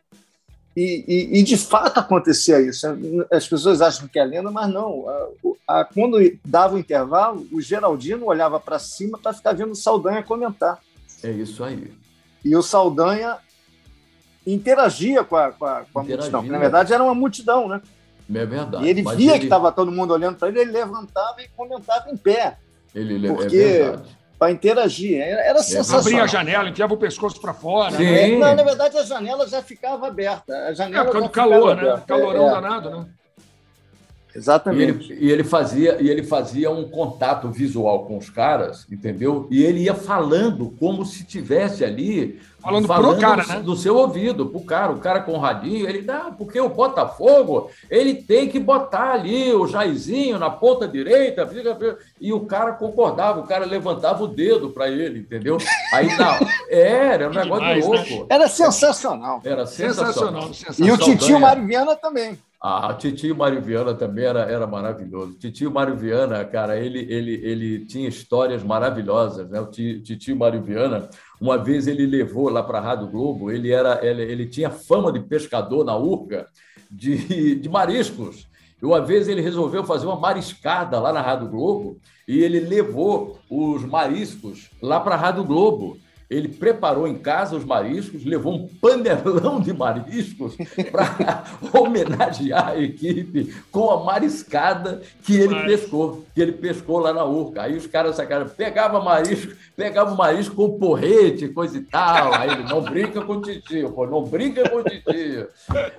[0.80, 2.88] e, e, e, de fato acontecia isso.
[3.32, 5.05] As pessoas acham que é lenda, mas não.
[5.67, 9.75] A, a, quando dava o intervalo, o Geraldino olhava para cima para ficar vendo o
[9.75, 10.80] Saldanha comentar.
[11.21, 11.91] É isso aí.
[12.45, 13.38] E o Saldanha
[14.47, 16.43] interagia com a, com a, com a multidão.
[16.43, 17.82] Na verdade, era uma multidão, né?
[18.34, 18.86] É verdade.
[18.86, 19.39] E ele via ele...
[19.39, 22.57] que estava todo mundo olhando para ele, ele levantava e comentava em pé.
[22.95, 25.21] Ele, é porque é verdade para interagir.
[25.21, 25.99] Era sensacional.
[25.99, 27.97] Abria a janela, enfiava o pescoço para fora.
[27.97, 28.05] Sim.
[28.05, 28.37] Né?
[28.37, 30.67] Não, na verdade, a janela já ficava aberta.
[30.67, 32.01] A janela é, por calor, né?
[32.07, 33.05] Calorão é, danado, né?
[34.39, 35.11] Exatamente.
[35.11, 39.47] E ele, e ele, fazia, e ele fazia um contato visual com os caras, entendeu?
[39.51, 43.61] E ele ia falando como se tivesse ali Falando, falando pro cara, né?
[43.61, 44.91] Do seu ouvido, pro cara.
[44.91, 49.53] O cara com o radinho, ele dá, porque o Botafogo, ele tem que botar ali
[49.53, 51.49] o Jairzinho na ponta direita,
[52.19, 55.57] e o cara concordava, o cara levantava o dedo para ele, entendeu?
[55.93, 56.35] Aí não,
[56.69, 58.09] era, era um negócio demais, louco.
[58.09, 58.25] Né?
[58.29, 59.41] Era sensacional.
[59.43, 60.53] Era sensacional.
[60.53, 60.53] sensacional.
[60.53, 60.89] sensacional.
[60.89, 62.37] E o Titio Mário Viana também.
[62.62, 65.38] Ah, Titio Mário Viana também era, era maravilhoso.
[65.38, 69.62] Titio Mário Viana, cara, ele, ele, ele tinha histórias maravilhosas, né?
[69.62, 74.05] O Titio Mário Viana, uma vez ele levou lá para a Rádio Globo, ele, era,
[74.05, 76.47] ele, ele tinha fama de pescador na Urca
[76.91, 78.49] de, de mariscos.
[78.82, 81.97] E uma vez ele resolveu fazer uma mariscada lá na Rádio Globo
[82.28, 85.97] e ele levou os mariscos lá para a Rádio Globo
[86.30, 90.55] ele preparou em casa os mariscos, levou um panelão de mariscos
[90.91, 95.65] para homenagear a equipe com a mariscada que ele Mas...
[95.65, 97.63] pescou, que ele pescou lá na Urca.
[97.63, 102.34] Aí os caras sacaram, pegava marisco, pegava o marisco com porrete, coisa e tal.
[102.36, 105.47] Aí ele não brinca com o titio, pô, não brinca com o titio.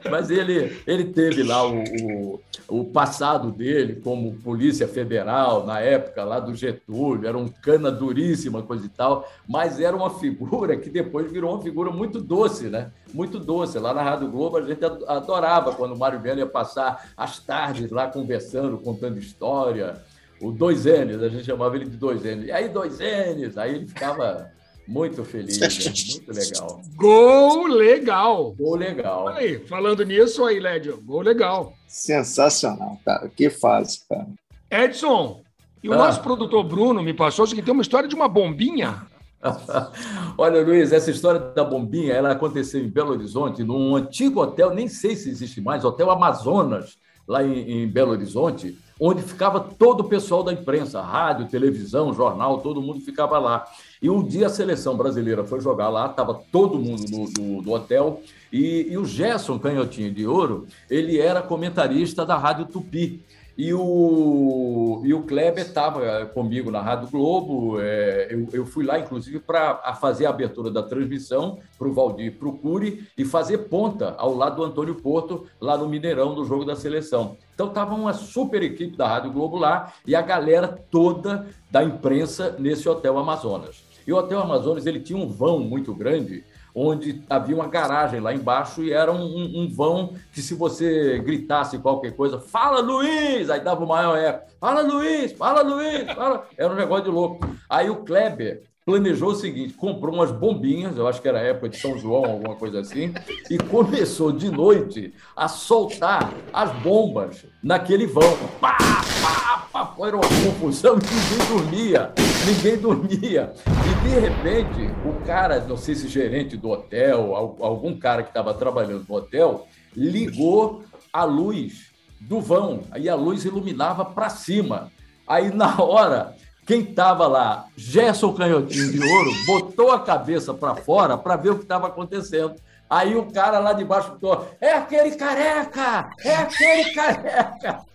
[0.09, 6.23] Mas ele, ele teve lá o, o, o passado dele como Polícia Federal, na época
[6.23, 10.89] lá do Getúlio, era um cana duríssima, coisa e tal, mas era uma figura que
[10.89, 12.93] depois virou uma figura muito doce, né?
[13.13, 13.79] Muito doce.
[13.79, 17.91] Lá na Rádio Globo a gente adorava quando o Mário Viana ia passar as tardes
[17.91, 20.01] lá conversando, contando história.
[20.41, 22.47] O dois N's, a gente chamava ele de dois N's.
[22.47, 23.59] E aí, dois N's?
[23.59, 24.51] Aí ele ficava
[24.87, 25.69] muito feliz, né?
[26.11, 26.83] muito legal.
[26.97, 28.53] Gol legal.
[28.53, 29.29] Gol legal.
[29.29, 31.75] Aí, falando nisso aí, Lédio, gol legal.
[31.87, 33.29] Sensacional, cara.
[33.29, 34.27] Que fase, cara.
[34.71, 35.43] Edson,
[35.83, 35.97] e o ah.
[35.97, 39.07] nosso produtor Bruno me passou que tem uma história de uma bombinha
[40.37, 44.89] Olha, Luiz, essa história da bombinha, ela aconteceu em Belo Horizonte, num antigo hotel, nem
[44.89, 50.09] sei se existe mais, Hotel Amazonas, lá em, em Belo Horizonte, onde ficava todo o
[50.09, 53.65] pessoal da imprensa, rádio, televisão, jornal, todo mundo ficava lá.
[54.03, 58.21] E um dia a seleção brasileira foi jogar lá, estava todo mundo no, do hotel,
[58.53, 63.25] e, e o Gerson Canhotinho de Ouro, ele era comentarista da Rádio Tupi.
[63.57, 67.81] E o, e o Kleber estava comigo na Rádio Globo.
[67.81, 72.39] É, eu, eu fui lá, inclusive, para fazer a abertura da transmissão para o Valdir
[72.39, 76.77] Procure e fazer ponta ao lado do Antônio Porto, lá no Mineirão, do jogo da
[76.77, 77.37] seleção.
[77.55, 82.57] Então, estava uma super equipe da Rádio Globo lá e a galera toda da imprensa
[82.59, 83.83] nesse Hotel Amazonas.
[84.07, 86.43] E o Hotel Amazonas ele tinha um vão muito grande
[86.81, 91.19] onde havia uma garagem lá embaixo e era um, um, um, vão que se você
[91.19, 96.47] gritasse qualquer coisa, fala Luiz, aí dava o maior eco, fala Luiz, fala Luiz, fala...
[96.57, 97.47] era um negócio de louco.
[97.69, 101.77] Aí o Kleber planejou o seguinte: comprou umas bombinhas, eu acho que era época de
[101.77, 103.13] São João, alguma coisa assim,
[103.51, 108.37] e começou de noite a soltar as bombas naquele vão.
[108.61, 108.77] Pá,
[109.23, 112.13] pá, era uma confusão ninguém dormia,
[112.45, 113.53] ninguém dormia.
[113.67, 118.53] E de repente, o cara, não sei se gerente do hotel, algum cara que estava
[118.53, 120.83] trabalhando no hotel, ligou
[121.13, 121.91] a luz
[122.21, 124.91] do vão, aí a luz iluminava para cima.
[125.27, 126.35] Aí, na hora,
[126.67, 131.57] quem estava lá, Gerson Canhotinho de Ouro, botou a cabeça para fora para ver o
[131.57, 132.55] que estava acontecendo.
[132.91, 134.19] Aí o cara lá de baixo
[134.61, 136.11] é aquele careca!
[136.25, 137.87] É aquele careca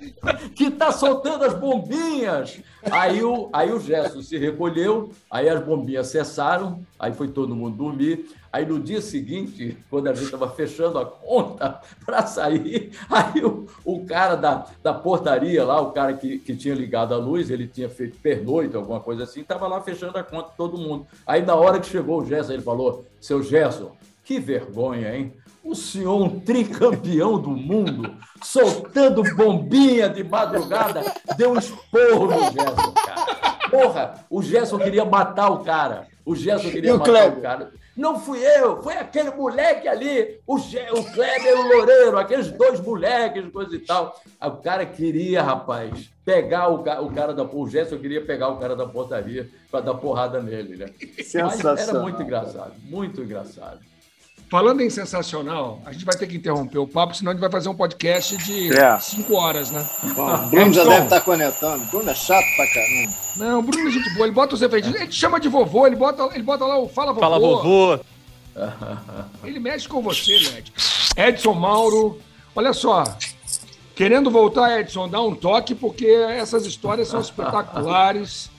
[0.56, 2.62] que está soltando as bombinhas.
[2.90, 7.76] Aí o, aí o Gerson se recolheu, aí as bombinhas cessaram, aí foi todo mundo
[7.76, 8.26] dormir.
[8.54, 13.68] Aí no dia seguinte, quando a gente estava fechando a conta para sair, aí o,
[13.84, 17.68] o cara da, da portaria lá, o cara que, que tinha ligado a luz, ele
[17.68, 21.06] tinha feito pernoite, alguma coisa assim, estava lá fechando a conta todo mundo.
[21.28, 23.92] Aí na hora que chegou o Gerson, ele falou: seu Gerson,
[24.26, 25.34] que vergonha, hein?
[25.64, 31.04] O senhor, um tricampeão do mundo, soltando bombinha de madrugada,
[31.38, 33.36] deu um esporro no Gerson, cara.
[33.70, 36.08] Porra, o Gerson queria matar o cara.
[36.26, 37.38] O Gerson queria matar Kleber?
[37.38, 37.72] o cara.
[37.96, 42.52] Não fui eu, foi aquele moleque ali, o, Ge o Kleber e o Loureiro, aqueles
[42.52, 44.20] dois moleques, coisa e tal.
[44.42, 47.44] O cara queria, rapaz, pegar o, o cara da.
[47.44, 50.88] O Gerson queria pegar o cara da portaria para dar porrada nele, né?
[51.42, 53.80] Mas era muito engraçado, muito engraçado.
[54.50, 57.52] Falando em sensacional, a gente vai ter que interromper o papo, senão a gente vai
[57.52, 59.00] fazer um podcast de é.
[59.00, 59.88] cinco horas, né?
[60.16, 61.84] Bom, o Bruno já deve estar tá conectando.
[61.84, 63.14] O Bruno é chato pra caramba.
[63.38, 64.28] Não, o Bruno é gente boa.
[64.28, 64.94] Ele bota os efeitos.
[64.94, 67.22] Ele te chama de vovô, ele bota, ele bota lá o Fala Vovô.
[67.22, 68.00] Fala Vovô.
[69.44, 70.72] Ele mexe com você, Led.
[71.18, 72.22] Edson Mauro.
[72.56, 73.04] Olha só.
[73.96, 78.50] Querendo voltar, Edson, dá um toque, porque essas histórias são espetaculares.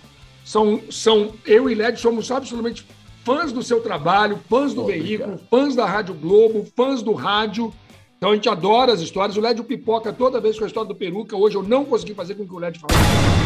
[0.44, 2.86] São, são, eu e Led somos absolutamente
[3.26, 7.74] fãs do seu trabalho, fãs do veículo, fãs da Rádio Globo, fãs do rádio.
[8.16, 9.36] Então a gente adora as histórias.
[9.36, 11.36] O LED pipoca toda vez com a história do Peruca.
[11.36, 13.45] Hoje eu não consegui fazer com que o LED falasse.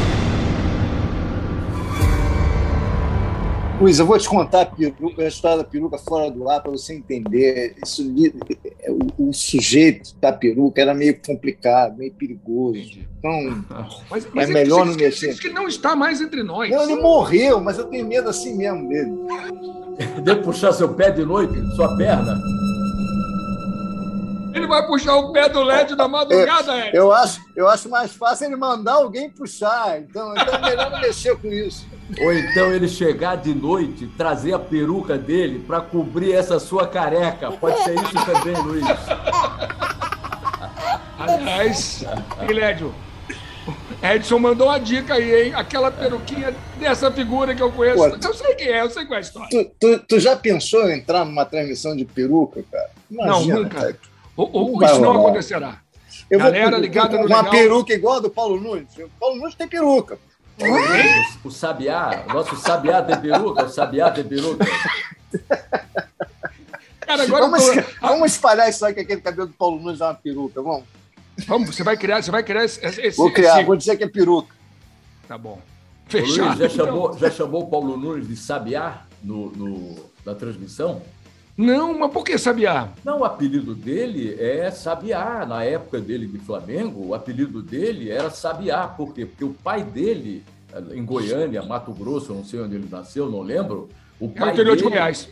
[3.80, 6.70] Luiz, eu vou te contar a, peruca, a história da peruca fora do ar para
[6.70, 7.74] você entender.
[7.82, 8.06] Isso,
[9.16, 12.98] o, o, sujeito da peruca era meio complicado, meio perigoso.
[13.18, 13.64] Então,
[14.10, 15.34] mas, mas é melhor não mexer.
[15.38, 16.70] que não está mais entre nós.
[16.70, 19.12] Não, ele morreu, mas eu tenho medo assim mesmo dele.
[20.22, 22.38] Deve puxar seu pé de noite, sua perna.
[24.54, 28.12] Ele vai puxar o pé do LED da madrugada, é, eu acho, eu acho mais
[28.12, 29.98] fácil ele mandar alguém puxar.
[30.00, 31.86] Então, então é melhor mexer com isso.
[32.20, 37.52] Ou então ele chegar de noite, trazer a peruca dele para cobrir essa sua careca.
[37.52, 38.84] Pode ser isso também, Luiz.
[41.18, 42.04] Aliás,
[42.46, 42.92] Guilherme,
[44.02, 45.54] Edson mandou uma dica aí, hein?
[45.54, 47.98] Aquela peruquinha dessa figura que eu conheço.
[47.98, 49.48] Pô, eu sei quem é, eu sei qual é a história.
[49.50, 52.90] Tu, tu, tu já pensou em entrar numa transmissão de peruca, cara?
[53.10, 53.80] Imagina, não, nunca.
[53.80, 54.09] Cara.
[54.36, 55.80] O, o, isso não acontecerá.
[56.30, 57.50] Eu Galera vou, ligada no Uma legal.
[57.50, 58.96] peruca igual a do Paulo Nunes.
[58.96, 60.18] O Paulo Nunes tem peruca.
[61.42, 64.64] O, o Sabiá, o nosso Sabiá de peruca, o Sabiá de peruca.
[67.00, 67.72] Cara, agora vamos, tô...
[68.06, 70.84] vamos espalhar isso aí que aquele cabelo do Paulo Nunes é uma peruca, vamos?
[71.46, 72.84] Vamos, você vai criar, você vai criar esse.
[72.84, 73.66] esse vou criar, esse...
[73.66, 74.54] vou dizer que é peruca.
[75.26, 75.60] Tá bom.
[76.06, 76.58] Fechado.
[76.58, 76.86] Luiz, já, então.
[76.86, 81.02] chamou, já chamou o Paulo Nunes de Sabiá no, no, na transmissão?
[81.60, 82.88] Não, mas por que Sabiá?
[83.04, 85.44] Não, o apelido dele é Sabiá.
[85.46, 88.88] Na época dele de Flamengo, o apelido dele era Sabiá.
[88.88, 89.26] Por quê?
[89.26, 90.42] Porque o pai dele,
[90.92, 93.90] em Goiânia, Mato Grosso, não sei onde ele nasceu, não lembro.
[94.18, 94.88] O pai é interior dele...
[94.88, 95.28] de Goiás.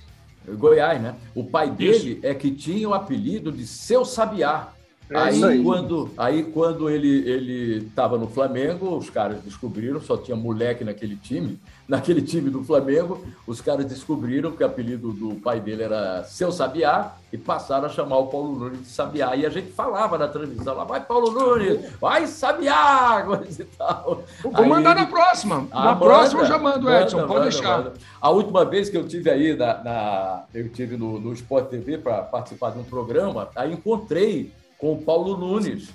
[0.46, 1.14] Goiás, né?
[1.34, 2.26] O pai dele Isso.
[2.26, 4.68] é que tinha o apelido de Seu Sabiá.
[5.10, 10.18] É aí, aí, quando, aí quando ele ele estava no Flamengo, os caras descobriram, só
[10.18, 11.58] tinha moleque naquele time,
[11.88, 16.52] naquele time do Flamengo, os caras descobriram que o apelido do pai dele era Seu
[16.52, 19.34] Sabiá e passaram a chamar o Paulo Nunes de Sabiá.
[19.34, 24.22] E a gente falava na transmissão lá, vai Paulo Nunes, vai Sabiá, coisa e tal.
[24.42, 25.66] Vou aí, mandar na próxima.
[25.72, 27.92] Na manda, próxima eu já mando, Edson, manda, pode manda, deixar.
[28.20, 31.96] A última vez que eu tive aí, na, na eu tive no, no Sport TV
[31.96, 35.88] para participar de um programa, aí encontrei com o Paulo Nunes,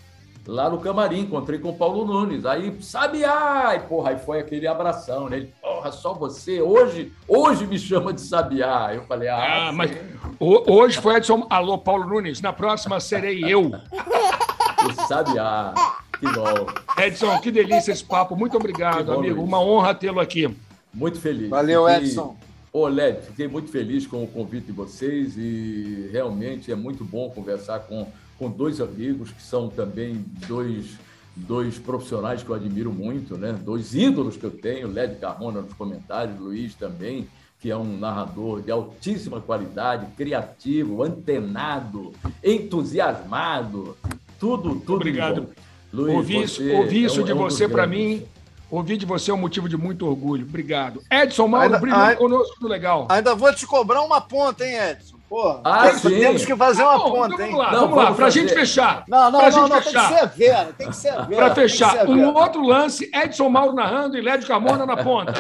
[0.48, 2.46] lá no camarim, encontrei com o Paulo Nunes.
[2.46, 5.38] Aí, sabe, ai, porra, aí foi aquele abração, né?
[5.38, 8.92] Ele, porra, só você, hoje, hoje me chama de Sabiá.
[8.94, 9.92] Eu falei, ah, ah mas
[10.40, 13.72] hoje foi Edson, alô, Paulo Nunes, na próxima serei eu.
[13.72, 15.74] O Sabiá,
[16.20, 16.68] que bom.
[16.98, 19.48] Edson, que delícia esse papo, muito obrigado, bom, amigo, Luiz.
[19.48, 20.54] uma honra tê-lo aqui.
[20.94, 21.50] Muito feliz.
[21.50, 22.08] Valeu, Fiquei...
[22.10, 22.36] Edson.
[22.74, 27.30] Ô, Led, fiquei muito feliz com o convite de vocês e realmente é muito bom
[27.30, 28.08] conversar com
[28.44, 30.98] com dois amigos que são também dois,
[31.34, 33.54] dois profissionais que eu admiro muito, né?
[33.54, 37.28] Dois ídolos que eu tenho, Led Carmona nos comentários, Luiz também,
[37.62, 42.12] que é um narrador de altíssima qualidade, criativo, antenado,
[42.44, 43.98] entusiasmado,
[44.38, 44.96] tudo, tudo.
[44.96, 45.48] Obrigado.
[45.94, 48.26] Luiz, ouvi isso, ouvi isso é um, de é um você para mim.
[48.70, 50.46] Ouvir de você é um motivo de muito orgulho.
[50.46, 51.00] Obrigado.
[51.10, 53.08] Edson Mauro, brilhou conosco, tudo legal.
[53.08, 55.13] Ainda vou te cobrar uma ponta, hein, Edson?
[55.34, 57.54] Pô, ah, temos que fazer uma ponta, então hein?
[57.54, 59.04] Vamos lá, não, vamos lá, pra gente fechar.
[59.08, 60.08] Não, não, pra não, não, fechar.
[60.08, 61.36] tem que ser Vera, tem que ser Vera.
[61.36, 65.34] Pra fechar, um outro lance, Edson Mauro narrando e Lédio Carmona na ponta.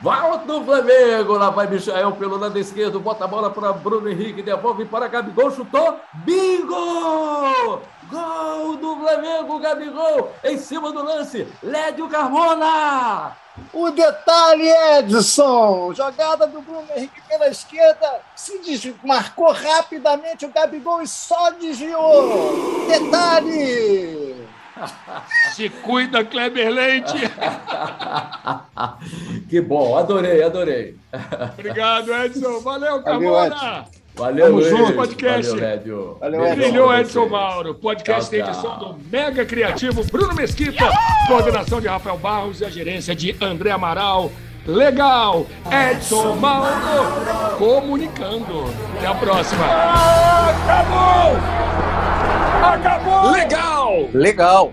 [0.00, 4.40] Volta do Flamengo, lá vai Michael pelo lado esquerdo, bota a bola para Bruno Henrique,
[4.40, 7.80] devolve para Gabigol, chutou, bingo!
[8.08, 13.41] Gol do Flamengo, Gabigol, em cima do lance, Lédio Carmona!
[13.72, 14.68] O detalhe,
[14.98, 22.88] Edson, jogada do Bruno Henrique pela esquerda, se desmarcou rapidamente o Gabigol e só desviou.
[22.88, 24.48] Detalhe!
[25.54, 27.12] Se cuida, Kleber Leite.
[29.50, 30.96] que bom, adorei, adorei.
[31.52, 32.58] Obrigado, Edson.
[32.60, 33.84] Valeu, Camona.
[34.14, 35.50] Valeu, Tamo junto, podcast.
[35.50, 36.16] Valeu, Lédio.
[36.20, 36.56] Valeu, Edson.
[36.56, 37.74] Brilhou, Edson Mauro.
[37.74, 40.90] Podcast tem edição do Mega Criativo Bruno Mesquita,
[41.26, 44.30] coordenação de Rafael Barros e a gerência de André Amaral.
[44.66, 45.46] Legal!
[45.90, 46.68] Edson Mauro
[47.58, 48.64] comunicando.
[48.96, 49.64] Até a próxima.
[50.50, 51.36] Acabou!
[52.62, 53.30] Acabou!
[53.32, 54.08] Legal!
[54.12, 54.72] Legal!